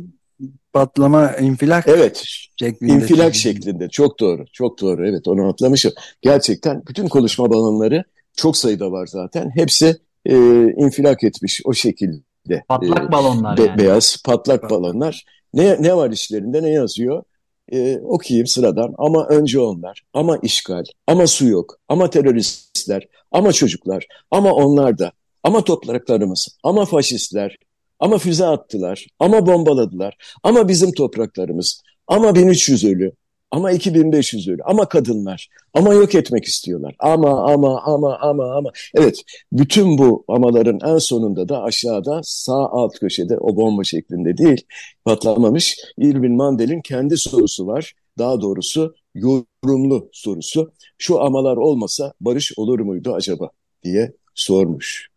patlama, 0.73 1.31
infilak 1.31 1.87
evet, 1.87 2.23
şeklinde. 2.59 2.93
infilak 2.93 3.35
şeklinde. 3.35 3.89
Çok 3.89 4.19
doğru, 4.19 4.45
çok 4.53 4.81
doğru. 4.81 5.07
Evet, 5.07 5.27
onu 5.27 5.47
atlamışım. 5.47 5.91
Gerçekten 6.21 6.83
bütün 6.87 7.07
konuşma 7.07 7.49
balonları 7.49 8.03
çok 8.35 8.57
sayıda 8.57 8.91
var 8.91 9.07
zaten. 9.07 9.51
Hepsi 9.55 9.95
e, 10.27 10.35
infilak 10.77 11.23
etmiş 11.23 11.61
o 11.65 11.73
şekilde. 11.73 12.63
Patlak 12.67 13.09
e, 13.09 13.11
balonlar 13.11 13.57
be, 13.57 13.61
yani. 13.61 13.77
Beyaz 13.77 14.17
patlak 14.25 14.69
balonlar. 14.69 15.25
Ne, 15.53 15.81
ne 15.81 15.97
var 15.97 16.11
işlerinde, 16.11 16.63
ne 16.63 16.69
yazıyor? 16.69 17.23
e, 17.71 17.97
okuyayım 17.97 18.47
sıradan 18.47 18.95
ama 18.97 19.27
önce 19.27 19.59
onlar, 19.59 20.01
ama 20.13 20.37
işgal, 20.37 20.83
ama 21.07 21.27
su 21.27 21.47
yok, 21.47 21.79
ama 21.87 22.09
teröristler, 22.09 23.07
ama 23.31 23.53
çocuklar, 23.53 24.07
ama 24.31 24.53
onlar 24.53 24.97
da, 24.97 25.11
ama 25.43 25.63
topraklarımız, 25.63 26.47
ama 26.63 26.85
faşistler, 26.85 27.57
ama 27.99 28.17
füze 28.17 28.45
attılar, 28.45 29.07
ama 29.19 29.47
bombaladılar, 29.47 30.17
ama 30.43 30.67
bizim 30.67 30.91
topraklarımız, 30.91 31.81
ama 32.07 32.35
1300 32.35 32.85
ölü, 32.85 33.11
ama 33.51 33.71
2500 33.71 34.47
ölü. 34.47 34.61
Ama 34.65 34.89
kadınlar. 34.89 35.49
Ama 35.73 35.93
yok 35.93 36.15
etmek 36.15 36.45
istiyorlar. 36.45 36.95
Ama 36.99 37.53
ama 37.53 37.81
ama 37.81 38.17
ama 38.21 38.55
ama. 38.55 38.71
Evet 38.95 39.21
bütün 39.51 39.97
bu 39.97 40.25
amaların 40.27 40.79
en 40.85 40.97
sonunda 40.97 41.49
da 41.49 41.63
aşağıda 41.63 42.21
sağ 42.23 42.69
alt 42.69 42.99
köşede 42.99 43.37
o 43.37 43.55
bomba 43.55 43.83
şeklinde 43.83 44.37
değil 44.37 44.61
patlamamış 45.05 45.77
Irvin 45.97 46.35
Mandel'in 46.35 46.81
kendi 46.81 47.17
sorusu 47.17 47.67
var. 47.67 47.93
Daha 48.17 48.41
doğrusu 48.41 48.95
yorumlu 49.15 50.09
sorusu. 50.11 50.71
Şu 50.97 51.21
amalar 51.21 51.57
olmasa 51.57 52.13
barış 52.21 52.53
olur 52.57 52.79
muydu 52.79 53.13
acaba 53.13 53.49
diye 53.83 54.13
sormuş. 54.35 55.07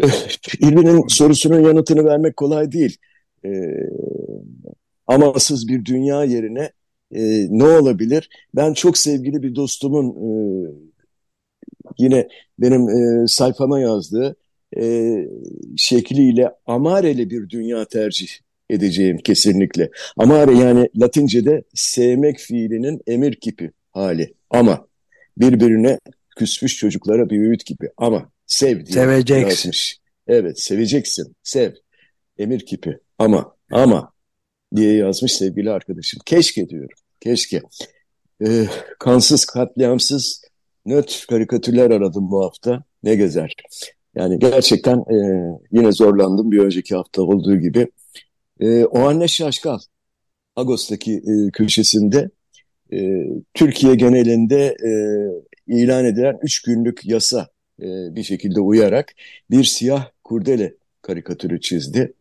Irvin'in 0.60 1.06
sorusunun 1.08 1.60
yanıtını 1.60 2.04
vermek 2.04 2.36
kolay 2.36 2.72
değil. 2.72 2.96
Ee, 3.44 3.50
amasız 5.06 5.68
bir 5.68 5.84
dünya 5.84 6.24
yerine 6.24 6.70
e, 7.14 7.46
ne 7.58 7.64
olabilir? 7.64 8.30
Ben 8.54 8.72
çok 8.72 8.98
sevgili 8.98 9.42
bir 9.42 9.54
dostumun 9.54 10.08
e, 10.10 10.30
yine 11.98 12.28
benim 12.58 12.88
e, 12.88 13.26
sayfama 13.28 13.80
yazdığı 13.80 14.36
e, 14.76 15.16
şekliyle 15.76 16.50
amareli 16.66 17.30
bir 17.30 17.48
dünya 17.48 17.84
tercih 17.84 18.28
edeceğim 18.70 19.18
kesinlikle. 19.18 19.90
Amare 20.16 20.54
yani 20.58 20.88
Latince'de 20.96 21.62
sevmek 21.74 22.38
fiilinin 22.38 23.00
emir 23.06 23.34
kipi 23.34 23.70
hali. 23.92 24.34
Ama 24.50 24.86
birbirine 25.38 25.98
küsmüş 26.36 26.76
çocuklara 26.76 27.30
bir 27.30 27.40
öğüt 27.40 27.66
gibi. 27.66 27.90
Ama 27.96 28.30
sev 28.46 28.76
diye 28.76 28.94
Seveceksin. 28.94 29.48
yazmış. 29.48 29.98
Evet 30.26 30.60
seveceksin. 30.60 31.36
Sev. 31.42 31.72
Emir 32.38 32.66
kipi. 32.66 32.98
Ama 33.18 33.56
ama 33.70 34.12
diye 34.76 34.94
yazmış 34.94 35.32
sevgili 35.32 35.70
arkadaşım. 35.70 36.20
Keşke 36.26 36.68
diyorum. 36.68 36.98
Keşke. 37.20 37.62
Ee, 38.46 38.66
kansız, 38.98 39.44
katliamsız, 39.44 40.42
nötr 40.86 41.26
karikatürler 41.28 41.90
aradım 41.90 42.30
bu 42.30 42.44
hafta. 42.44 42.84
Ne 43.02 43.14
gezer. 43.14 43.54
Yani 44.14 44.38
gerçekten 44.38 44.98
e, 44.98 45.16
yine 45.72 45.92
zorlandım 45.92 46.50
bir 46.52 46.58
önceki 46.58 46.94
hafta 46.94 47.22
olduğu 47.22 47.56
gibi. 47.56 47.88
E, 48.60 48.84
o 48.84 48.98
anne 48.98 49.28
Şaşkal, 49.28 49.78
Ağustos'taki 50.56 51.12
e, 51.12 51.50
köşesinde 51.52 52.30
e, 52.92 53.26
Türkiye 53.54 53.94
genelinde 53.94 54.76
e, 54.84 54.92
ilan 55.66 56.04
edilen 56.04 56.38
üç 56.42 56.62
günlük 56.62 57.06
yasa 57.06 57.48
e, 57.82 57.86
bir 57.86 58.22
şekilde 58.22 58.60
uyarak 58.60 59.12
bir 59.50 59.64
siyah 59.64 60.10
kurdele 60.24 60.74
karikatürü 61.02 61.60
çizdi. 61.60 62.12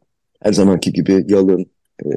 Her 0.41 0.53
zamanki 0.53 0.93
gibi 0.93 1.25
yalın, 1.27 1.65
e, 2.05 2.07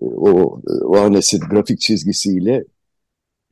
o, 0.00 0.60
o 0.82 0.96
annesin 0.96 1.40
grafik 1.40 1.80
çizgisiyle 1.80 2.64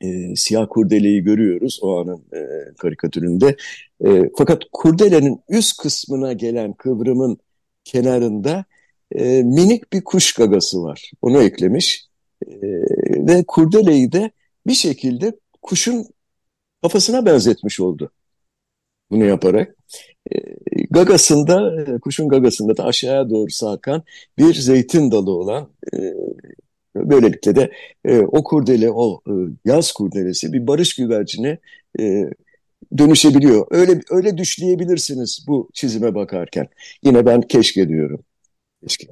e, 0.01 0.35
siyah 0.35 0.67
kurdeleyi 0.69 1.23
görüyoruz 1.23 1.79
o 1.81 1.99
anın 1.99 2.23
e, 2.33 2.73
karikatüründe. 2.77 3.55
E, 4.05 4.29
fakat 4.37 4.63
kurdelenin 4.71 5.41
üst 5.49 5.77
kısmına 5.77 6.33
gelen 6.33 6.73
kıvrımın 6.73 7.37
kenarında 7.83 8.65
e, 9.11 9.43
minik 9.43 9.93
bir 9.93 10.03
kuş 10.03 10.33
gagası 10.33 10.83
var. 10.83 11.11
Onu 11.21 11.43
eklemiş. 11.43 12.05
E, 12.47 12.51
ve 13.27 13.43
kurdeleyi 13.47 14.11
de 14.11 14.31
bir 14.67 14.73
şekilde 14.73 15.39
kuşun 15.61 16.05
kafasına 16.81 17.25
benzetmiş 17.25 17.79
oldu. 17.79 18.11
Bunu 19.11 19.25
yaparak. 19.25 19.75
E, 20.31 20.35
gagasında, 20.91 21.81
e, 21.81 21.99
kuşun 21.99 22.29
gagasında 22.29 22.77
da 22.77 22.83
aşağıya 22.83 23.29
doğru 23.29 23.49
sarkan 23.49 24.03
bir 24.37 24.53
zeytin 24.53 25.11
dalı 25.11 25.31
olan 25.31 25.69
e, 25.93 26.13
böylelikle 26.95 27.55
de 27.55 27.71
e, 28.05 28.19
o 28.19 28.43
kurdele, 28.43 28.91
o 28.91 29.21
e, 29.27 29.33
yaz 29.65 29.91
kurdelesi 29.91 30.53
bir 30.53 30.67
barış 30.67 30.95
güvercine 30.95 31.57
e, 31.99 32.29
dönüşebiliyor. 32.97 33.67
Öyle 33.71 34.01
öyle 34.09 34.37
düşleyebilirsiniz 34.37 35.45
bu 35.47 35.69
çizime 35.73 36.15
bakarken. 36.15 36.67
Yine 37.03 37.25
ben 37.25 37.41
keşke 37.41 37.89
diyorum. 37.89 38.23
Keşke. 38.81 39.07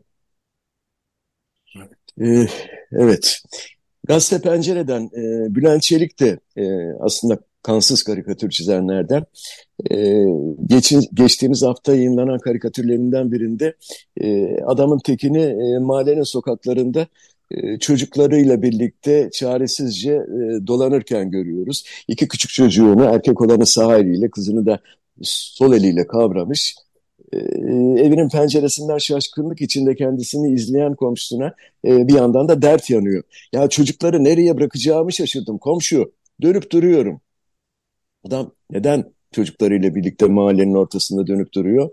Evet. 1.78 1.90
Ee, 2.22 2.48
evet. 2.92 3.42
Gazete 4.08 4.42
Pencere'den 4.42 5.04
e, 5.04 5.56
Bülent 5.56 5.82
Çelik 5.82 6.20
de 6.20 6.40
e, 6.58 6.94
aslında 7.00 7.40
kansız 7.64 8.04
karikatür 8.04 8.50
çizenlerden. 8.50 9.26
E, 9.92 10.26
geçin, 10.66 11.04
geçtiğimiz 11.14 11.64
hafta 11.64 11.96
yayınlanan 11.96 12.40
karikatürlerinden 12.40 13.32
birinde 13.32 13.76
e, 14.22 14.58
adamın 14.62 15.00
tekini 15.00 15.42
e, 15.42 15.80
mahallenin 15.80 16.24
sokaklarında 16.24 17.08
çocuklarıyla 17.80 18.62
birlikte 18.62 19.30
çaresizce 19.34 20.12
e, 20.12 20.68
dolanırken 20.68 21.32
görüyoruz. 21.32 21.84
İki 22.08 22.28
küçük 22.28 22.52
çocuğunu 22.52 23.04
erkek 23.04 23.42
olanı 23.42 23.66
sağ 23.66 23.98
eliyle 23.98 24.30
kızını 24.30 24.66
da 24.66 24.80
sol 25.22 25.74
eliyle 25.74 26.08
kavramış. 26.08 26.76
E, 27.34 27.38
evinin 28.06 28.30
penceresinden 28.30 28.98
şaşkınlık 28.98 29.62
içinde 29.62 29.96
kendisini 29.96 30.54
izleyen 30.54 30.96
komşusuna 30.96 31.54
bir 31.86 32.14
yandan 32.14 32.50
da 32.50 32.62
dert 32.62 32.90
yanıyor. 32.90 33.24
Ya 33.54 33.70
çocukları 33.70 34.24
nereye 34.24 34.58
bırakacağımı 34.58 35.14
şaşırdım 35.14 35.58
komşu 35.58 36.12
dönüp 36.42 36.72
duruyorum. 36.72 37.22
Adam 38.28 38.52
neden 38.72 39.14
çocuklarıyla 39.32 39.96
birlikte 39.96 40.26
mahallenin 40.26 40.74
ortasında 40.74 41.28
dönüp 41.28 41.54
duruyor? 41.54 41.90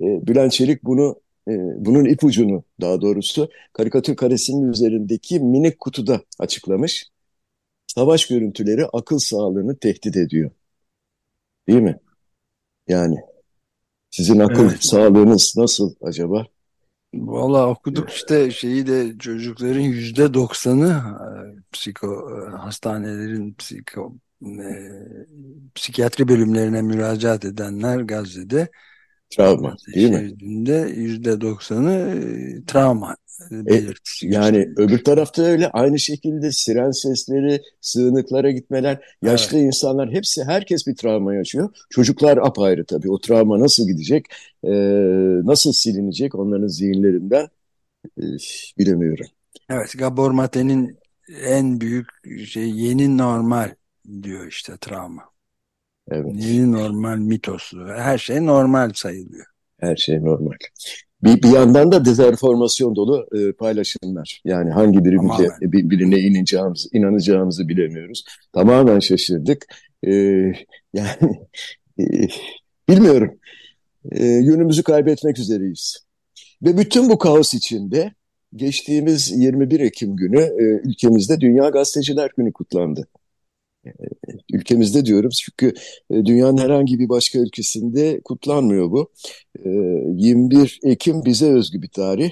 Bülent 0.00 0.52
Çelik 0.52 0.84
bunu 0.84 1.20
e, 1.48 1.52
bunun 1.76 2.04
ipucunu 2.04 2.64
daha 2.80 3.00
doğrusu 3.00 3.48
karikatür 3.72 4.16
karesinin 4.16 4.72
üzerindeki 4.72 5.40
minik 5.40 5.80
kutuda 5.80 6.20
açıklamış. 6.38 7.06
Savaş 7.86 8.26
görüntüleri 8.26 8.86
akıl 8.86 9.18
sağlığını 9.18 9.78
tehdit 9.78 10.16
ediyor. 10.16 10.50
Değil 11.68 11.80
mi? 11.80 11.98
Yani 12.88 13.16
sizin 14.10 14.38
akıl 14.38 14.70
evet. 14.70 14.84
sağlığınız 14.84 15.54
nasıl 15.56 15.94
acaba? 16.02 16.46
Valla 17.14 17.68
okuduk 17.68 18.10
işte 18.10 18.50
şeyi 18.50 18.86
de 18.86 19.18
çocukların 19.18 19.80
yüzde 19.80 20.34
doksanı 20.34 20.88
e, 20.88 21.28
psiko 21.72 22.30
e, 22.30 22.56
hastanelerin 22.56 23.54
psiko 23.54 24.14
e, 24.42 24.68
psikiyatri 25.74 26.28
bölümlerine 26.28 26.82
müracaat 26.82 27.44
edenler 27.44 28.00
Gazze'de 28.00 28.68
Travma 29.30 29.76
değil 29.94 30.10
mi? 30.10 30.32
yüzde 30.96 31.40
doksanı 31.40 31.92
e, 31.92 32.64
travma 32.66 33.16
e, 33.70 33.84
yani 34.22 34.68
öbür 34.76 35.04
tarafta 35.04 35.42
öyle 35.42 35.70
aynı 35.70 35.98
şekilde 35.98 36.52
siren 36.52 36.90
sesleri, 36.90 37.62
sığınıklara 37.80 38.50
gitmeler, 38.50 39.16
yaşlı 39.22 39.56
evet. 39.56 39.66
insanlar 39.66 40.12
hepsi 40.12 40.44
herkes 40.44 40.86
bir 40.86 40.96
travma 40.96 41.34
yaşıyor. 41.34 41.70
Çocuklar 41.90 42.36
apayrı 42.36 42.84
tabii. 42.84 43.10
O 43.10 43.20
travma 43.20 43.60
nasıl 43.60 43.86
gidecek, 43.86 44.24
e, 44.64 44.70
nasıl 45.44 45.72
silinecek 45.72 46.34
onların 46.34 46.68
zihinlerinden 46.68 47.48
e, 48.18 48.24
bilemiyorum. 48.78 49.26
Evet, 49.70 49.98
Gabor 49.98 50.30
Mate'nin 50.30 50.98
en 51.46 51.80
büyük 51.80 52.08
şey 52.46 52.70
yeni 52.70 53.18
normal 53.18 53.74
diyor 54.22 54.46
işte 54.46 54.76
travma. 54.80 55.22
Evet. 56.10 56.32
Yeni 56.34 56.72
normal 56.72 57.16
mitosu. 57.16 57.86
Her 57.96 58.18
şey 58.18 58.46
normal 58.46 58.90
sayılıyor. 58.94 59.46
Her 59.80 59.96
şey 59.96 60.24
normal. 60.24 60.56
Bir, 61.22 61.42
bir 61.42 61.48
yandan 61.48 61.92
da 61.92 62.04
dezenformasyon 62.04 62.96
dolu 62.96 63.26
e, 63.32 63.52
paylaşımlar. 63.52 64.40
Yani 64.44 64.70
hangi 64.70 65.04
birimize, 65.04 65.48
bir, 65.60 65.90
birine 65.90 66.18
ineceğimiz, 66.18 66.88
inanacağımızı 66.92 67.68
bilemiyoruz. 67.68 68.24
Tamamen 68.52 68.98
şaşırdık. 68.98 69.66
E, 70.06 70.12
yani 70.92 71.40
e, 72.00 72.04
bilmiyorum. 72.88 73.38
E, 74.12 74.26
yönümüzü 74.26 74.82
kaybetmek 74.82 75.38
üzereyiz. 75.38 76.06
Ve 76.62 76.78
bütün 76.78 77.08
bu 77.08 77.18
kaos 77.18 77.54
içinde 77.54 78.14
geçtiğimiz 78.56 79.32
21 79.36 79.80
Ekim 79.80 80.16
günü 80.16 80.40
e, 80.40 80.88
ülkemizde 80.88 81.40
Dünya 81.40 81.68
Gazeteciler 81.68 82.30
Günü 82.36 82.52
kutlandı 82.52 83.08
ülkemizde 84.52 85.04
diyorum 85.04 85.30
çünkü 85.30 85.74
e, 86.10 86.24
dünyanın 86.24 86.58
herhangi 86.58 86.98
bir 86.98 87.08
başka 87.08 87.38
ülkesinde 87.38 88.20
kutlanmıyor 88.24 88.90
bu. 88.90 89.10
21 89.64 90.80
e, 90.82 90.90
Ekim 90.90 91.24
bize 91.24 91.52
özgü 91.52 91.82
bir 91.82 91.88
tarih. 91.88 92.30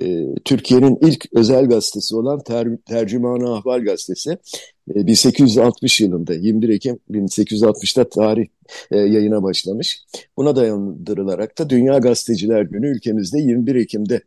E, 0.00 0.34
Türkiye'nin 0.44 0.98
ilk 1.02 1.26
özel 1.32 1.68
gazetesi 1.68 2.16
olan 2.16 2.42
Ter 2.42 2.68
Tercüman-ı 2.86 3.54
Ahval 3.54 3.84
gazetesi 3.84 4.38
1860 4.86 6.00
yılında 6.00 6.34
21 6.34 6.68
Ekim 6.68 6.98
1860'da 7.10 8.08
tarih 8.08 8.46
yayına 8.90 9.42
başlamış. 9.42 10.04
Buna 10.36 10.56
dayandırılarak 10.56 11.58
da 11.58 11.70
Dünya 11.70 11.98
Gazeteciler 11.98 12.62
Günü 12.62 12.96
ülkemizde 12.96 13.38
21 13.38 13.74
Ekim'de 13.74 14.22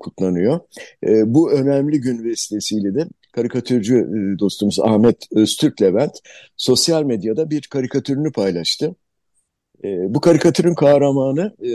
kutlanıyor. 0.00 0.60
Bu 1.26 1.52
önemli 1.52 2.00
gün 2.00 2.24
vesilesiyle 2.24 2.94
de 2.94 3.06
karikatürcü 3.36 3.96
e, 3.96 4.38
dostumuz 4.38 4.80
Ahmet 4.80 5.16
Öztürk 5.32 5.82
Levent 5.82 6.18
sosyal 6.56 7.02
medyada 7.02 7.50
bir 7.50 7.62
karikatürünü 7.62 8.32
paylaştı. 8.32 8.94
E, 9.84 10.14
bu 10.14 10.20
karikatürün 10.20 10.74
kahramanı 10.74 11.56
e, 11.66 11.70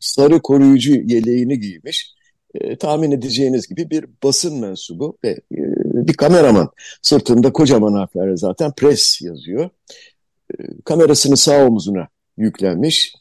sarı 0.00 0.40
koruyucu 0.40 0.92
yeleğini 0.92 1.60
giymiş. 1.60 2.14
tahmin 2.78 3.10
edeceğiniz 3.10 3.68
gibi 3.68 3.90
bir 3.90 4.06
basın 4.24 4.60
mensubu 4.60 5.18
ve 5.24 5.40
bir 6.08 6.14
kameraman. 6.14 6.68
Sırtında 7.02 7.52
kocaman 7.52 7.92
harflerle 7.92 8.36
zaten 8.36 8.72
pres 8.72 9.22
yazıyor. 9.22 9.70
kamerasını 10.84 11.36
sağ 11.36 11.66
omuzuna 11.66 12.08
yüklenmiş. 12.36 13.14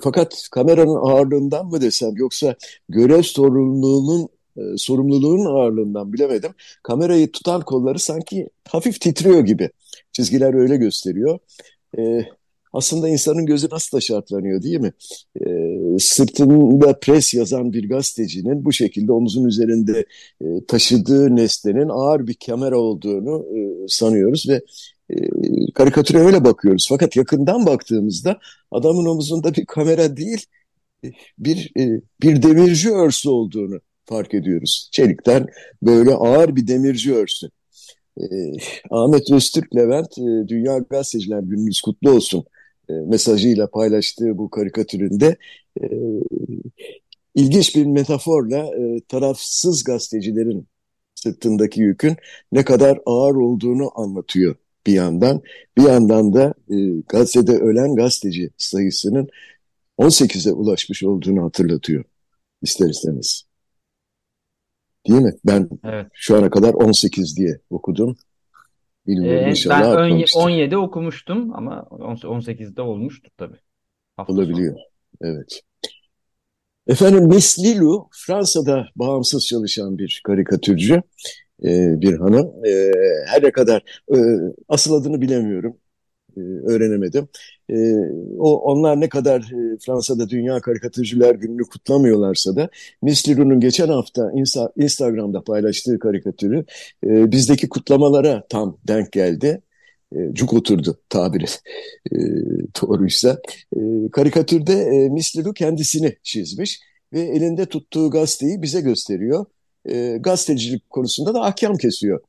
fakat 0.00 0.48
kameranın 0.52 1.10
ağırlığından 1.10 1.66
mı 1.66 1.80
desem 1.80 2.16
yoksa 2.16 2.54
görev 2.88 3.22
sorumluluğunun 3.22 4.28
e, 4.56 4.60
sorumluluğun 4.76 5.44
ağırlığından 5.44 6.12
bilemedim. 6.12 6.50
Kamerayı 6.82 7.32
tutan 7.32 7.60
kolları 7.60 7.98
sanki 7.98 8.48
hafif 8.68 9.00
titriyor 9.00 9.40
gibi. 9.40 9.70
Çizgiler 10.12 10.54
öyle 10.54 10.76
gösteriyor. 10.76 11.38
E, 11.98 12.24
aslında 12.72 13.08
insanın 13.08 13.46
gözü 13.46 13.68
nasıl 13.70 13.96
da 13.96 14.00
şartlanıyor 14.00 14.62
değil 14.62 14.80
mi? 14.80 14.92
E, 15.40 15.48
sırtında 15.98 16.98
pres 16.98 17.34
yazan 17.34 17.72
bir 17.72 17.88
gazetecinin 17.88 18.64
bu 18.64 18.72
şekilde 18.72 19.12
omuzun 19.12 19.44
üzerinde 19.44 20.04
e, 20.44 20.46
taşıdığı 20.68 21.36
nesnenin 21.36 21.88
ağır 21.88 22.26
bir 22.26 22.36
kamera 22.46 22.78
olduğunu 22.78 23.46
e, 23.58 23.88
sanıyoruz 23.88 24.48
ve 24.48 24.60
e, 25.10 25.16
karikatüre 25.74 26.18
öyle 26.18 26.44
bakıyoruz. 26.44 26.86
Fakat 26.88 27.16
yakından 27.16 27.66
baktığımızda 27.66 28.38
adamın 28.70 29.06
omuzunda 29.06 29.54
bir 29.54 29.66
kamera 29.66 30.16
değil, 30.16 30.46
bir 31.38 31.72
e, 31.78 32.00
bir 32.22 32.42
demirci 32.42 32.90
örsü 32.90 33.28
olduğunu 33.28 33.80
fark 34.12 34.34
ediyoruz. 34.34 34.88
Çelikten 34.92 35.46
böyle 35.82 36.14
ağır 36.14 36.56
bir 36.56 36.66
demirci 36.66 37.14
örsü. 37.14 37.48
E, 38.20 38.24
Ahmet 38.90 39.30
Öztürk 39.30 39.76
Levent 39.76 40.18
e, 40.18 40.48
Dünya 40.48 40.78
Gazeteciler 40.78 41.40
Gününüz 41.40 41.80
kutlu 41.80 42.10
olsun 42.10 42.44
e, 42.88 42.92
mesajıyla 42.92 43.66
paylaştığı 43.70 44.38
bu 44.38 44.50
karikatüründe 44.50 45.36
e, 45.82 45.86
ilginç 47.34 47.76
bir 47.76 47.86
metaforla 47.86 48.58
e, 48.58 49.00
tarafsız 49.08 49.84
gazetecilerin 49.84 50.66
sırtındaki 51.14 51.80
yükün 51.80 52.16
ne 52.52 52.64
kadar 52.64 53.00
ağır 53.06 53.34
olduğunu 53.34 53.90
anlatıyor 53.94 54.54
bir 54.86 54.92
yandan. 54.92 55.42
Bir 55.78 55.82
yandan 55.82 56.34
da 56.34 56.54
e, 56.70 56.76
gazetede 57.08 57.52
ölen 57.52 57.96
gazeteci 57.96 58.50
sayısının 58.56 59.28
18'e 59.98 60.52
ulaşmış 60.52 61.04
olduğunu 61.04 61.44
hatırlatıyor 61.44 62.04
ister 62.62 62.88
istemez. 62.88 63.51
Değil 65.08 65.20
mi? 65.20 65.32
Ben 65.44 65.68
evet. 65.84 66.06
şu 66.12 66.36
ana 66.36 66.50
kadar 66.50 66.74
18 66.74 67.36
diye 67.36 67.58
okudum. 67.70 68.16
Bilmiyorum 69.06 69.46
ee, 69.46 69.50
inşallah 69.50 69.96
ben 69.96 70.24
17 70.36 70.76
okumuştum 70.76 71.56
ama 71.56 71.86
18'de 71.90 72.82
olmuştur 72.82 73.30
tabii. 73.36 73.58
Hafta 74.16 74.32
Olabiliyor. 74.32 74.74
Sonra. 74.74 75.32
Evet. 75.32 75.60
Efendim 76.86 77.26
Miss 77.26 77.58
Lilu 77.58 78.08
Fransa'da 78.12 78.88
bağımsız 78.96 79.46
çalışan 79.46 79.98
bir 79.98 80.20
karikatürcü 80.24 80.94
e, 81.64 82.00
bir 82.00 82.18
hanım. 82.18 82.66
E, 82.66 82.92
her 83.26 83.42
ne 83.42 83.50
kadar 83.50 83.82
e, 84.14 84.18
asıl 84.68 84.94
adını 84.94 85.20
bilemiyorum. 85.20 85.76
E, 86.36 86.40
öğrenemedim. 86.40 87.28
E, 87.70 87.94
o 88.38 88.56
onlar 88.56 89.00
ne 89.00 89.08
kadar 89.08 89.40
e, 89.40 89.78
Fransa'da 89.78 90.28
Dünya 90.28 90.60
Karikatürcüler 90.60 91.34
Günü'nü 91.34 91.62
kutlamıyorlarsa 91.62 92.56
da 92.56 92.68
Miss 93.02 93.28
Leroux'un 93.28 93.60
geçen 93.60 93.88
hafta 93.88 94.32
insta, 94.34 94.72
Instagram'da 94.76 95.44
paylaştığı 95.44 95.98
karikatürü 95.98 96.64
bizdeki 97.02 97.68
kutlamalara 97.68 98.46
tam 98.48 98.78
denk 98.88 99.12
geldi. 99.12 99.62
cuk 100.32 100.52
oturdu 100.52 100.98
tabiri 101.08 101.44
doğruysa. 102.82 103.40
karikatürde 104.12 104.72
e, 104.72 105.08
Miss 105.08 105.36
Leroux 105.36 105.54
kendisini 105.54 106.16
çizmiş 106.22 106.80
ve 107.12 107.20
elinde 107.20 107.66
tuttuğu 107.66 108.10
gazeteyi 108.10 108.62
bize 108.62 108.80
gösteriyor. 108.80 109.46
gazetecilik 110.20 110.90
konusunda 110.90 111.34
da 111.34 111.40
ahkam 111.42 111.76
kesiyor. 111.76 112.20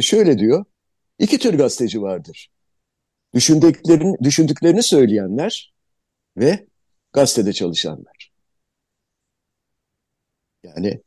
şöyle 0.00 0.38
diyor, 0.38 0.64
iki 1.18 1.38
tür 1.38 1.54
gazeteci 1.54 2.02
vardır 2.02 2.50
düşündüklerini, 3.34 4.16
düşündüklerini 4.22 4.82
söyleyenler 4.82 5.74
ve 6.36 6.66
gazetede 7.12 7.52
çalışanlar. 7.52 8.30
Yani 10.64 11.00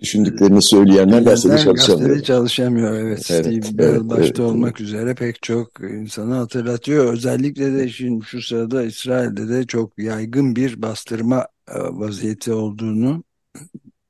düşündüklerini 0.00 0.62
söyleyenler 0.62 1.22
gazetede 1.22 1.58
çalışamıyor. 1.58 2.08
Gazetede 2.08 2.24
çalışamıyor 2.24 2.94
evet. 2.94 3.30
evet 3.30 3.46
Steve 3.46 3.78
Bell 3.78 3.84
evet, 3.84 4.00
başta 4.00 4.24
evet, 4.24 4.40
olmak 4.40 4.70
evet. 4.70 4.80
üzere 4.80 5.14
pek 5.14 5.42
çok 5.42 5.80
insanı 5.80 6.34
hatırlatıyor. 6.34 7.12
Özellikle 7.12 7.74
de 7.74 7.88
şimdi 7.88 8.24
şu 8.24 8.42
sırada 8.42 8.82
İsrail'de 8.84 9.48
de 9.48 9.66
çok 9.66 9.98
yaygın 9.98 10.56
bir 10.56 10.82
bastırma 10.82 11.48
e, 11.68 11.78
vaziyeti 11.78 12.52
olduğunu 12.52 13.24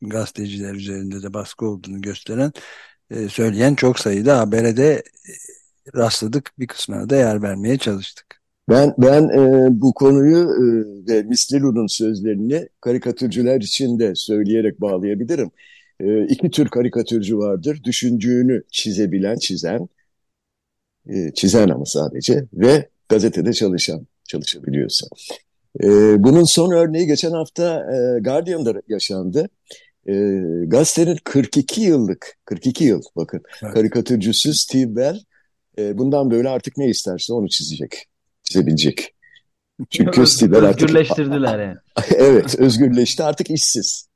gazeteciler 0.03 0.75
üzerinde 0.75 1.23
de 1.23 1.35
baskı 1.35 1.67
olduğunu 1.67 2.01
gösteren 2.01 2.53
e, 3.11 3.29
söyleyen 3.29 3.75
çok 3.75 3.99
sayıda 3.99 4.39
habere 4.39 4.77
de 4.77 4.93
e, 5.29 5.33
rastladık. 5.97 6.53
Bir 6.59 6.67
kısmına 6.67 7.11
da 7.11 7.17
yer 7.17 7.43
vermeye 7.43 7.79
çalıştık. 7.79 8.41
Ben 8.71 8.95
ben 8.99 9.29
e, 9.29 9.69
bu 9.81 9.95
konuyu 9.95 10.39
e, 10.39 10.65
ve 11.13 11.23
Mislilu'nun 11.23 11.87
sözlerini 11.87 12.69
karikatürcüler 12.81 13.61
için 13.61 13.99
de 13.99 14.15
söyleyerek 14.15 14.81
bağlayabilirim. 14.81 15.51
E, 16.01 16.25
iki 16.25 16.51
tür 16.51 16.69
karikatürcü 16.69 17.39
vardır. 17.39 17.81
Düşündüğünü 17.85 18.63
çizebilen, 18.73 19.37
çizen, 19.37 19.89
e, 21.09 21.35
çizen 21.35 21.69
ama 21.69 21.85
sadece 21.85 22.45
ve 22.53 22.89
gazetede 23.09 23.53
çalışan, 23.53 24.07
çalışabiliyorsa. 24.29 25.07
E, 25.83 25.89
bunun 26.23 26.45
son 26.45 26.71
örneği 26.71 27.07
geçen 27.07 27.33
hafta 27.33 27.87
e, 27.95 28.21
Guardian'da 28.21 28.83
yaşandı. 28.89 29.49
E, 30.09 30.13
gazetenin 30.67 31.19
42 31.25 31.81
yıllık, 31.81 32.39
42 32.45 32.85
yıl 32.85 33.03
bakın, 33.17 33.43
evet. 33.63 33.75
karikatürcüsü 33.75 34.55
Steve 34.55 34.97
Bell 34.97 35.21
e, 35.79 35.99
bundan 35.99 36.31
böyle 36.31 36.49
artık 36.49 36.77
ne 36.77 36.89
isterse 36.89 37.33
onu 37.33 37.49
çizecek, 37.49 38.07
çizebilecek. 38.43 39.15
Çünkü 39.91 40.21
Bell 40.21 40.65
artık... 40.65 40.83
Özgürleştirdiler 40.83 41.59
yani. 41.59 41.77
evet, 42.17 42.59
özgürleşti 42.59 43.23
artık 43.23 43.51
işsiz. 43.51 44.11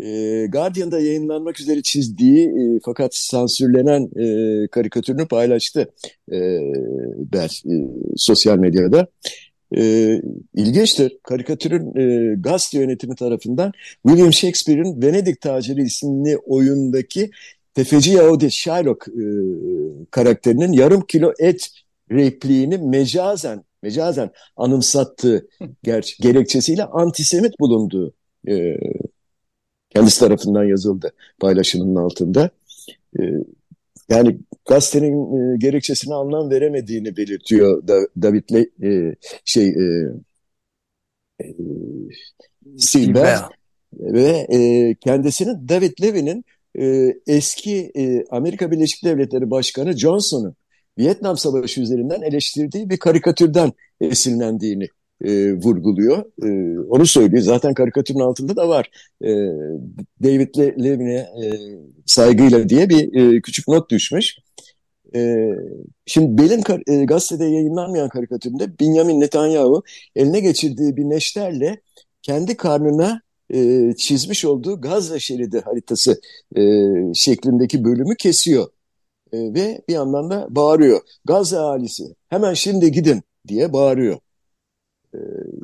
E, 0.00 0.46
Guardian'da 0.46 1.00
yayınlanmak 1.00 1.60
üzere 1.60 1.82
çizdiği 1.82 2.46
e, 2.46 2.80
fakat 2.84 3.14
sansürlenen 3.14 4.02
e, 4.02 4.66
karikatürünü 4.68 5.28
paylaştı 5.28 5.92
e, 6.32 6.38
Bell 7.32 7.50
e, 7.70 7.74
sosyal 8.16 8.58
medyada. 8.58 9.06
E, 9.76 10.20
ilginçtir. 10.54 11.18
Karikatürün 11.22 11.96
e, 12.00 12.34
gazete 12.34 12.78
yönetimi 12.78 13.14
tarafından 13.14 13.72
William 14.06 14.32
Shakespeare'in 14.32 15.02
Venedik 15.02 15.40
Taciri 15.40 15.82
isimli 15.82 16.36
oyundaki 16.36 17.30
tefeci 17.74 18.10
Yahudi 18.10 18.50
Shylock 18.50 19.08
e, 19.08 19.24
karakterinin 20.10 20.72
yarım 20.72 21.00
kilo 21.00 21.32
et 21.38 21.70
repliğini 22.10 22.78
mecazen 22.78 23.64
mecazen 23.82 24.30
anımsattığı 24.56 25.48
ger 25.82 26.16
gerekçesiyle 26.20 26.84
antisemit 26.84 27.60
bulunduğu 27.60 28.14
e, 28.48 28.76
kendisi 29.90 30.20
tarafından 30.20 30.64
yazıldı 30.64 31.12
paylaşımının 31.40 31.96
altında. 31.96 32.50
E, 33.20 33.22
yani 34.08 34.38
gazetenin 34.68 35.54
e, 35.54 35.56
gerekçesine 35.58 36.14
anlam 36.14 36.50
veremediğini 36.50 37.16
belirtiyor 37.16 37.88
da, 37.88 38.08
David 38.22 38.44
Le, 38.52 38.88
e, 38.88 39.14
şey 39.44 39.68
e, 39.68 40.12
e, 41.40 41.46
Silver 42.78 43.38
ve 43.92 44.46
e, 44.52 44.94
kendisinin 44.94 45.68
David 45.68 46.02
Levy'nin 46.02 46.44
e, 46.78 47.14
eski 47.26 47.92
e, 47.96 48.24
Amerika 48.30 48.70
Birleşik 48.70 49.04
Devletleri 49.04 49.50
Başkanı 49.50 49.92
Johnson'un 49.98 50.54
Vietnam 50.98 51.36
Savaşı 51.36 51.80
üzerinden 51.80 52.22
eleştirdiği 52.22 52.90
bir 52.90 52.96
karikatürden 52.96 53.72
esinlendiğini 54.00 54.88
e, 55.24 55.52
vurguluyor. 55.52 56.24
E, 56.42 56.78
onu 56.80 57.06
söylüyor. 57.06 57.42
Zaten 57.42 57.74
karikatürün 57.74 58.20
altında 58.20 58.56
da 58.56 58.68
var. 58.68 58.90
E, 59.22 59.30
David 60.22 60.58
Le 60.58 60.84
Levin'e 60.84 61.14
e, 61.14 61.46
saygıyla 62.06 62.68
diye 62.68 62.88
bir 62.88 63.14
e, 63.14 63.40
küçük 63.40 63.68
not 63.68 63.90
düşmüş. 63.90 64.36
E, 65.14 65.48
şimdi 66.06 66.42
Bell'in 66.42 66.62
e, 66.86 67.04
gazetede 67.04 67.44
yayınlanmayan 67.44 68.08
karikatüründe 68.08 68.78
Benjamin 68.80 69.20
Netanyahu 69.20 69.82
eline 70.16 70.40
geçirdiği 70.40 70.96
bir 70.96 71.04
neşterle 71.04 71.80
kendi 72.22 72.56
karnına 72.56 73.22
e, 73.52 73.92
çizmiş 73.96 74.44
olduğu 74.44 74.80
Gazze 74.80 75.20
şeridi 75.20 75.60
haritası 75.60 76.20
e, 76.56 76.62
şeklindeki 77.14 77.84
bölümü 77.84 78.16
kesiyor. 78.16 78.68
E, 79.32 79.38
ve 79.54 79.82
bir 79.88 79.94
yandan 79.94 80.30
da 80.30 80.46
bağırıyor. 80.50 81.00
Gazze 81.24 81.58
ahalisi 81.58 82.04
hemen 82.28 82.54
şimdi 82.54 82.92
gidin 82.92 83.22
diye 83.48 83.72
bağırıyor. 83.72 84.18
Ee, 85.14 85.18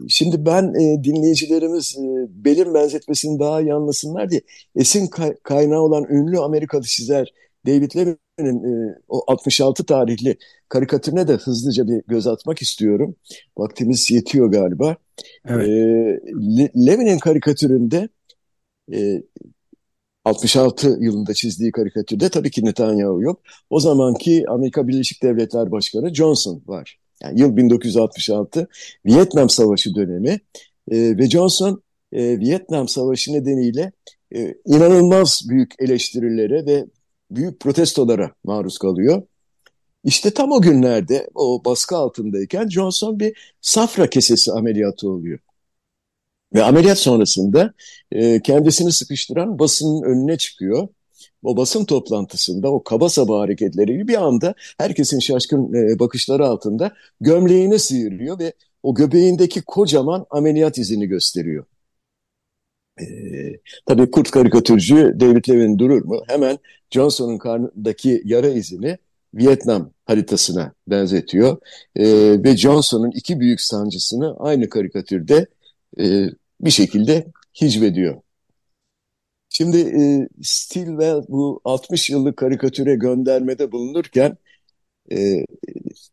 şimdi 0.09 0.47
ben 0.47 0.75
e, 0.75 1.05
dinleyicilerimiz 1.05 1.97
e, 1.99 2.27
Belin 2.45 2.75
benzetmesini 2.75 3.39
daha 3.39 3.61
iyi 3.61 3.75
anlasınlar 3.75 4.31
diye 4.31 4.41
esin 4.77 5.07
kay 5.07 5.35
kaynağı 5.43 5.81
olan 5.81 6.05
ünlü 6.05 6.39
Amerikalı 6.39 6.83
çizer 6.83 7.33
David 7.67 7.97
Levin'in 7.97 8.65
e, 8.65 8.99
o 9.09 9.33
66 9.33 9.87
tarihli 9.87 10.37
karikatürüne 10.69 11.29
de 11.29 11.33
hızlıca 11.33 11.89
bir 11.89 12.03
göz 12.09 12.27
atmak 12.27 12.63
istiyorum. 12.63 13.17
Vaktimiz 13.57 14.11
yetiyor 14.11 14.51
galiba. 14.53 14.97
Evet. 15.49 15.69
E, 15.69 15.73
Le 16.59 16.71
Levin'in 16.87 17.19
karikatüründe 17.19 18.09
e, 18.93 19.23
66 20.25 20.99
yılında 21.01 21.35
çizdiği 21.35 21.73
karikatürde 21.73 22.29
tabii 22.29 22.51
ki 22.51 22.65
Netanyahu 22.65 23.23
yok. 23.23 23.43
O 23.71 23.81
zamanki 23.81 24.45
Amerika 24.49 24.89
Birleşik 24.89 25.23
Devletler 25.23 25.71
Başkanı 25.71 26.15
Johnson 26.15 26.63
var. 26.67 26.99
Yani 27.23 27.41
yıl 27.41 27.57
1966 27.57 28.69
Vietnam 29.07 29.49
Savaşı 29.51 29.95
dönemi 29.95 30.41
e, 30.91 31.19
ve 31.19 31.31
Johnson 31.31 31.83
e, 32.13 32.39
Vietnam 32.39 32.89
Savaşı 32.89 33.33
nedeniyle 33.33 33.93
e, 34.35 34.55
inanılmaz 34.67 35.43
büyük 35.49 35.73
eleştirilere 35.79 36.67
ve 36.67 36.87
büyük 37.31 37.61
protestolara 37.61 38.31
maruz 38.45 38.79
kalıyor. 38.79 39.23
İşte 40.05 40.31
tam 40.31 40.53
o 40.53 40.61
günlerde 40.61 41.29
o 41.35 41.63
baskı 41.65 41.97
altındayken 41.97 42.69
Johnson 42.69 43.21
bir 43.21 43.55
safra 43.61 44.11
kesesi 44.11 44.53
ameliyatı 44.53 45.11
oluyor. 45.11 45.39
Ve 46.55 46.63
ameliyat 46.63 46.99
sonrasında 46.99 47.75
e, 48.13 48.43
kendisini 48.43 48.93
sıkıştıran 48.93 49.59
basının 49.59 50.03
önüne 50.03 50.39
çıkıyor 50.39 50.89
o 51.43 51.57
basın 51.57 51.85
toplantısında 51.85 52.73
o 52.73 52.83
kaba 52.83 53.09
saba 53.09 53.41
hareketleri 53.41 54.09
bir 54.09 54.23
anda 54.27 54.55
herkesin 54.79 55.19
şaşkın 55.19 55.75
e, 55.75 55.99
bakışları 55.99 56.47
altında 56.47 56.93
gömleğini 57.21 57.79
sıyırıyor 57.79 58.39
ve 58.39 58.53
o 58.83 58.95
göbeğindeki 58.95 59.63
kocaman 59.63 60.27
ameliyat 60.31 60.79
izini 60.79 61.07
gösteriyor. 61.07 61.65
Ee, 63.01 63.53
tabii 63.87 64.11
kurt 64.11 64.31
karikatürcü 64.31 65.17
David 65.21 65.49
Levin 65.49 65.79
durur 65.79 66.05
mu? 66.05 66.23
Hemen 66.29 66.59
Johnson'un 66.91 67.39
karnındaki 67.39 68.23
yara 68.25 68.49
izini 68.49 68.99
Vietnam 69.35 69.91
haritasına 70.07 70.73
benzetiyor. 70.89 71.59
Ee, 71.97 72.43
ve 72.45 72.57
Johnson'un 72.57 73.11
iki 73.11 73.41
büyük 73.41 73.61
sancısını 73.61 74.37
aynı 74.39 74.69
karikatürde 74.69 75.47
e, 75.99 76.27
bir 76.61 76.71
şekilde 76.71 77.27
hicvediyor. 77.61 78.21
Şimdi 79.51 79.79
e, 79.79 80.29
Stilwell 80.43 81.23
bu 81.29 81.61
60 81.65 82.11
yıllık 82.11 82.37
karikatüre 82.37 82.95
göndermede 82.95 83.73
bulunurken 83.73 84.37
e, 85.13 85.45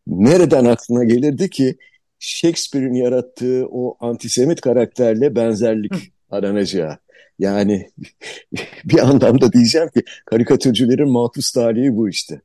nereden 0.08 0.66
aklına 0.66 1.04
gelirdi 1.04 1.50
ki 1.50 1.78
Shakespeare'in 2.20 2.94
yarattığı 2.94 3.68
o 3.72 3.98
antisemit 4.00 4.62
karakterle 4.62 5.36
benzerlik 5.36 5.94
aranacağı. 6.32 6.98
Yani 7.40 7.90
bir 8.86 9.00
anlamda 9.00 9.54
diyeceğim 9.54 9.90
ki 9.90 10.04
karikatürcülerin 10.26 11.12
makus 11.12 11.52
talihi 11.52 11.96
bu 11.96 12.10
işte. 12.10 12.42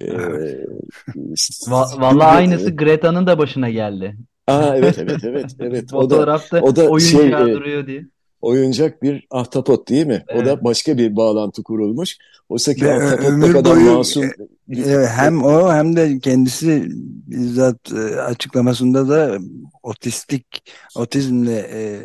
Ee, 0.00 0.06
Vallahi 1.68 2.36
aynısı 2.36 2.70
Greta'nın 2.70 3.26
da 3.26 3.38
başına 3.38 3.70
geldi. 3.70 4.16
Aa 4.46 4.76
evet 4.76 4.98
evet 4.98 5.24
evet 5.24 5.50
evet. 5.60 5.94
O 5.94 6.10
da, 6.10 6.40
o 6.62 6.76
da 6.76 7.00
şey, 7.00 7.32
duruyor 7.32 7.86
diye 7.86 8.04
oyuncak 8.46 9.02
bir 9.02 9.26
ahtapot 9.30 9.88
değil 9.88 10.06
mi? 10.06 10.24
Evet. 10.28 10.42
O 10.42 10.46
da 10.46 10.64
başka 10.64 10.98
bir 10.98 11.16
bağlantı 11.16 11.62
kurulmuş. 11.62 12.16
Oysa 12.48 12.74
ki 12.74 12.92
ahtapot 12.92 13.32
ne 13.32 13.50
kadar 13.52 13.76
boyu, 13.76 13.92
masum. 13.92 14.24
Bir... 14.68 14.84
Hem 15.06 15.44
o 15.44 15.72
hem 15.72 15.96
de 15.96 16.18
kendisi 16.18 16.88
bizzat 17.26 17.92
e, 17.92 18.20
açıklamasında 18.20 19.08
da 19.08 19.38
otistik, 19.82 20.46
otizmle 20.96 21.58
e, 21.72 22.00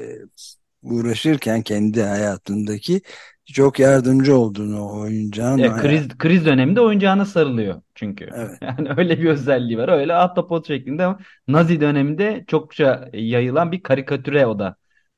uğraşırken 0.84 1.62
kendi 1.62 2.02
hayatındaki 2.02 3.02
çok 3.54 3.80
yardımcı 3.80 4.38
olduğunu 4.38 5.00
oyuncağın. 5.00 5.58
Ya, 5.58 5.78
kriz, 5.78 6.08
kriz 6.08 6.46
döneminde 6.46 6.82
oyuncağına 6.82 7.26
sarılıyor 7.26 7.82
çünkü. 7.96 8.30
Evet. 8.36 8.52
Yani 8.62 8.89
öyle 8.98 9.20
bir 9.20 9.26
özelliği 9.26 9.78
var. 9.78 9.89
Öyle 9.89 10.13
ahtapot 10.13 10.67
şeklinde 10.67 11.06
ama 11.06 11.20
Nazi 11.48 11.82
döneminde 11.82 12.44
çokça 12.48 13.10
yayılan 13.13 13.72
bir 13.72 13.84
karikatüre 13.84 14.46
o 14.46 14.60
da 14.60 14.76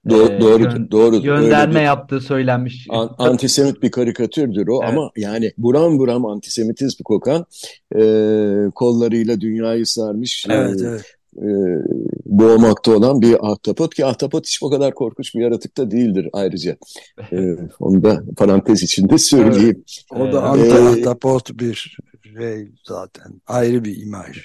Do 0.09 0.27
e, 0.27 0.41
doğrudur, 0.41 0.91
doğrudur. 0.91 1.23
Gönderme 1.23 1.79
bir, 1.79 1.85
yaptığı 1.85 2.19
söylenmiş. 2.19 2.87
An, 2.89 3.15
antisemit 3.17 3.83
bir 3.83 3.91
karikatürdür 3.91 4.67
o 4.67 4.79
evet. 4.83 4.93
ama 4.93 5.11
yani 5.17 5.51
buram 5.57 5.99
buram 5.99 6.25
antisemitizm 6.25 7.03
kokan 7.03 7.45
e, 7.95 8.01
kollarıyla 8.75 9.41
dünyayı 9.41 9.85
sarmış. 9.85 10.45
Evet, 10.49 10.81
e, 10.81 10.87
evet. 10.87 11.15
E, 11.37 11.47
boğmakta 12.39 12.91
olan 12.91 13.21
bir 13.21 13.51
ahtapot 13.51 13.95
ki 13.95 14.05
ahtapot 14.05 14.47
hiç 14.47 14.63
o 14.63 14.69
kadar 14.69 14.93
korkunç 14.93 15.35
bir 15.35 15.41
yaratık 15.41 15.77
da 15.77 15.91
değildir 15.91 16.29
ayrıca. 16.33 16.77
E, 17.31 17.37
onu 17.79 18.03
da 18.03 18.23
parantez 18.37 18.83
içinde 18.83 19.17
söyleyeyim. 19.17 19.83
Evet. 20.15 20.21
O 20.21 20.33
da 20.33 20.39
anti-ahtapot 20.43 21.59
bir 21.59 21.97
şey 22.37 22.67
zaten 22.87 23.41
ayrı 23.47 23.85
bir 23.85 24.01
imaj. 24.01 24.37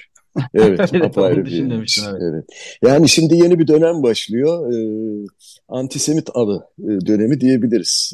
Evet, 0.53 0.93
apayrı 1.03 1.45
bir. 1.45 1.71
Evet. 1.71 1.99
evet. 2.21 2.45
Yani 2.83 3.09
şimdi 3.09 3.35
yeni 3.35 3.59
bir 3.59 3.67
dönem 3.67 4.03
başlıyor. 4.03 4.73
Ee, 4.73 5.27
antisemit 5.67 6.29
avı 6.33 6.63
dönemi 6.79 7.41
diyebiliriz. 7.41 8.13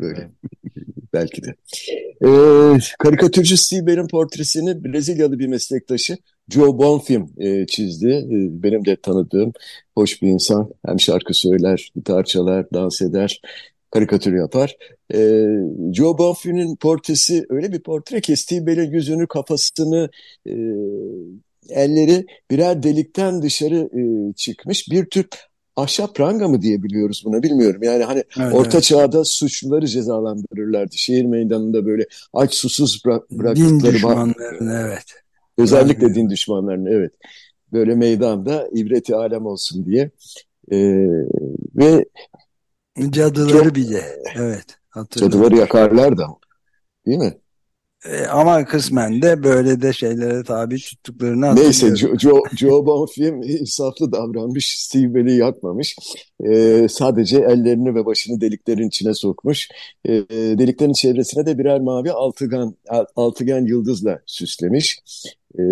Böyle 0.00 0.30
belki 1.12 1.42
de. 1.42 1.54
Ee, 2.24 2.78
karikatürcü 2.98 3.56
Steve 3.56 4.06
portresini 4.06 4.84
Brezilyalı 4.84 5.38
bir 5.38 5.46
meslektaşı 5.46 6.16
Joe 6.48 6.78
Bonfim 6.78 7.28
e, 7.38 7.66
çizdi. 7.66 8.08
E, 8.08 8.62
benim 8.62 8.84
de 8.84 8.96
tanıdığım 8.96 9.52
hoş 9.94 10.22
bir 10.22 10.28
insan. 10.28 10.70
Hem 10.86 11.00
şarkı 11.00 11.34
söyler, 11.34 11.92
gitar 11.94 12.24
çalar, 12.24 12.66
dans 12.74 13.02
eder, 13.02 13.40
karikatür 13.90 14.34
yapar. 14.34 14.76
E, 15.14 15.18
Joe 15.92 16.18
Bonfim'in 16.18 16.76
portresi 16.76 17.46
öyle 17.48 17.72
bir 17.72 17.80
portre 17.80 18.20
ki 18.20 18.36
Steve 18.36 18.66
Bell'in 18.66 18.90
yüzünü, 18.90 19.26
kafasını, 19.26 20.10
e, 20.46 20.52
elleri 21.68 22.26
birer 22.50 22.82
delikten 22.82 23.42
dışarı 23.42 23.90
e, 23.92 24.32
çıkmış. 24.32 24.90
Bir 24.90 25.04
tür 25.04 25.26
ahşap 25.76 26.14
pranga 26.14 26.48
mı 26.48 26.62
diyebiliyoruz 26.62 27.22
buna 27.24 27.42
bilmiyorum. 27.42 27.82
Yani 27.82 28.04
hani 28.04 28.24
evet, 28.40 28.54
orta 28.54 28.70
evet. 28.72 28.82
çağda 28.82 29.24
suçluları 29.24 29.86
cezalandırırlardı. 29.86 30.96
Şehir 30.96 31.24
meydanında 31.24 31.86
böyle 31.86 32.06
aç 32.32 32.54
susuz 32.54 33.02
bırak, 33.06 33.30
bıraktıkları... 33.30 33.80
Din 33.80 33.80
düşmanlarını 33.80 34.88
evet. 34.88 35.23
Özellikle 35.58 36.14
din 36.14 36.30
düşmanlarını 36.30 36.90
evet. 36.90 37.12
Böyle 37.72 37.94
meydanda 37.94 38.68
ibreti 38.72 39.16
alem 39.16 39.46
olsun 39.46 39.86
diye. 39.86 40.10
Ee, 40.72 41.06
ve 41.76 42.04
cadıları 43.10 43.64
çok, 43.64 43.74
bile 43.74 44.02
evet. 44.36 44.66
Cadıları 45.10 45.56
yakarlar 45.56 46.18
da 46.18 46.26
değil 47.06 47.18
mi? 47.18 47.34
E, 48.04 48.26
ama 48.26 48.64
kısmen 48.64 49.22
de 49.22 49.42
böyle 49.42 49.82
de 49.82 49.92
şeylere 49.92 50.42
tabi 50.42 50.76
tuttuklarını 50.76 51.56
Neyse 51.56 51.96
Joe, 51.96 52.18
Joe, 52.18 52.42
Joe 52.56 52.86
Bonfim 52.86 53.42
insaflı 53.42 54.12
davranmış. 54.12 54.78
Steve 54.78 55.14
Bell'i 55.14 55.36
yakmamış. 55.36 55.96
E, 56.44 56.86
sadece 56.90 57.38
ellerini 57.38 57.94
ve 57.94 58.06
başını 58.06 58.40
deliklerin 58.40 58.88
içine 58.88 59.14
sokmuş. 59.14 59.68
E, 60.04 60.12
deliklerin 60.30 60.92
çevresine 60.92 61.46
de 61.46 61.58
birer 61.58 61.80
mavi 61.80 62.12
altıgen, 62.12 62.74
altıgen 63.16 63.64
yıldızla 63.64 64.20
süslemiş. 64.26 65.00
E, 65.58 65.62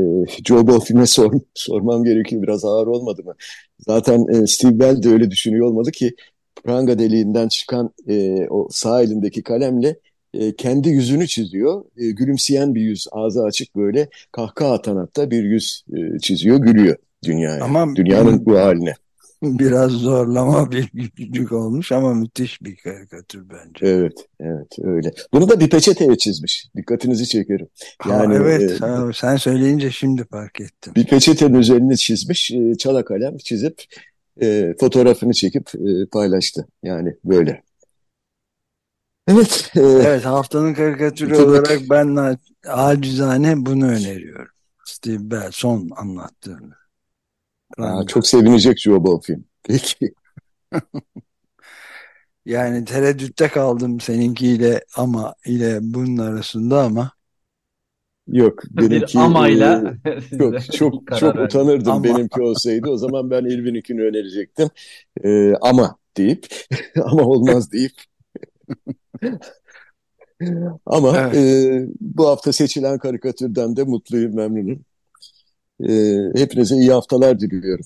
Joe 0.44 0.66
Bonfim'e 0.66 1.06
sor, 1.06 1.32
sormam 1.54 2.04
gerekiyor. 2.04 2.42
Biraz 2.42 2.64
ağır 2.64 2.86
olmadı 2.86 3.22
mı? 3.24 3.34
Zaten 3.78 4.26
e, 4.34 4.46
Steve 4.46 4.78
Bell 4.78 5.02
de 5.02 5.08
öyle 5.08 5.30
düşünüyor 5.30 5.66
olmalı 5.66 5.90
ki 5.90 6.14
pranga 6.64 6.98
deliğinden 6.98 7.48
çıkan 7.48 7.90
e, 8.08 8.46
o 8.50 8.68
sağ 8.70 9.02
elindeki 9.02 9.42
kalemle 9.42 9.96
e, 10.34 10.56
kendi 10.56 10.88
yüzünü 10.88 11.26
çiziyor. 11.26 11.84
E, 11.96 12.10
gülümseyen 12.10 12.74
bir 12.74 12.80
yüz, 12.80 13.06
ağzı 13.12 13.42
açık 13.44 13.76
böyle 13.76 14.08
kahkaha 14.32 14.72
atan 14.72 14.96
hatta 14.96 15.30
bir 15.30 15.44
yüz 15.44 15.84
e, 15.92 16.18
çiziyor, 16.18 16.56
gülüyor 16.56 16.96
dünyaya. 17.24 17.64
Ama 17.64 17.96
Dünyanın 17.96 18.46
bu 18.46 18.58
haline. 18.58 18.94
Biraz 19.42 19.90
zorlama 19.90 20.72
bir 20.72 20.88
küçücük 20.88 21.52
olmuş 21.52 21.92
ama 21.92 22.14
müthiş 22.14 22.62
bir 22.62 22.76
karikatür 22.76 23.48
bence. 23.50 23.86
Evet, 23.86 24.28
evet 24.40 24.78
öyle. 24.82 25.12
Bunu 25.32 25.48
da 25.48 25.60
bir 25.60 25.70
peçeteye 25.70 26.16
çizmiş. 26.16 26.66
Dikkatinizi 26.76 27.28
çekerim. 27.28 27.68
Yani, 28.08 28.36
ha, 28.36 28.42
evet, 28.42 28.82
e, 28.82 29.12
sen 29.14 29.36
söyleyince 29.36 29.90
şimdi 29.90 30.24
fark 30.24 30.60
ettim. 30.60 30.92
Bir 30.96 31.06
peçetenin 31.06 31.54
üzerine 31.54 31.96
çizmiş, 31.96 32.50
e, 32.50 32.74
çala 32.78 33.04
kalem 33.04 33.36
çizip 33.36 33.82
e, 34.42 34.74
fotoğrafını 34.80 35.32
çekip 35.32 35.74
e, 35.74 36.06
paylaştı. 36.06 36.66
Yani 36.82 37.14
böyle. 37.24 37.62
Evet. 39.28 39.70
E, 39.76 39.80
evet 39.80 40.24
haftanın 40.24 40.74
karikatürü 40.74 41.34
tabii. 41.34 41.42
olarak 41.42 41.80
ben 41.90 42.36
acizane 42.68 43.66
bunu 43.66 43.86
öneriyorum. 43.86 44.52
Steve 44.84 45.30
Bell 45.30 45.50
son 45.50 45.90
anlattığını. 45.96 46.81
Aa, 47.78 48.06
çok 48.06 48.26
sevinecek 48.26 48.78
Joe 48.78 49.04
Bonfim. 49.04 49.44
Peki. 49.62 50.14
yani 52.46 52.84
tereddütte 52.84 53.48
kaldım 53.48 54.00
seninkiyle 54.00 54.84
ama 54.96 55.34
ile 55.46 55.78
bunun 55.82 56.16
arasında 56.16 56.82
ama 56.82 57.12
Yok 58.26 58.62
benimki 58.70 59.18
bir 59.18 59.22
amayla 59.24 59.94
e, 60.06 60.20
çok 60.38 60.72
çok 60.72 61.18
çok 61.18 61.36
utanırdım 61.36 61.92
ama. 61.92 62.04
benimki 62.04 62.42
olsaydı 62.42 62.90
o 62.90 62.96
zaman 62.96 63.30
ben 63.30 63.44
Elvin'inkini 63.44 64.02
önerecektim 64.02 64.68
e, 65.24 65.54
ama 65.60 65.96
deyip 66.16 66.46
ama 67.04 67.22
olmaz 67.22 67.72
deyip 67.72 67.92
Ama 70.86 71.18
evet. 71.18 71.36
e, 71.36 71.86
bu 72.00 72.28
hafta 72.28 72.52
seçilen 72.52 72.98
karikatürden 72.98 73.76
de 73.76 73.84
mutluyum, 73.84 74.34
memnunum. 74.34 74.84
E, 75.88 75.92
hepinize 76.40 76.74
iyi 76.76 76.92
haftalar 76.92 77.40
diliyorum. 77.40 77.84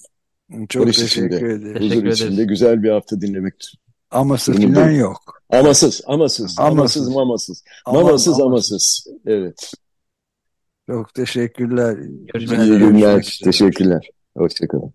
Çok 0.69 0.83
Barış 0.83 0.99
teşekkür 0.99 1.37
içinde, 1.37 1.53
ederim. 1.53 1.81
Huzur 1.81 1.91
teşekkür 1.91 2.13
içinde 2.13 2.45
güzel 2.45 2.83
bir 2.83 2.91
hafta 2.91 3.21
dinlemektir. 3.21 3.79
Aması 4.11 4.53
falan 4.53 4.91
yok. 4.91 5.43
Amasız, 5.51 6.03
amasız, 6.07 6.57
amasız, 6.59 7.09
mamasız. 7.09 7.65
Mamasız, 7.87 8.41
amasız. 8.41 9.07
Evet. 9.27 9.73
Çok 10.91 11.15
teşekkürler. 11.15 11.97
Görüşmek 12.35 12.61
üzere. 12.61 12.77
İyi 12.77 12.79
günler. 12.79 13.41
Teşekkürler. 13.45 14.11
Hoşçakalın. 14.37 14.93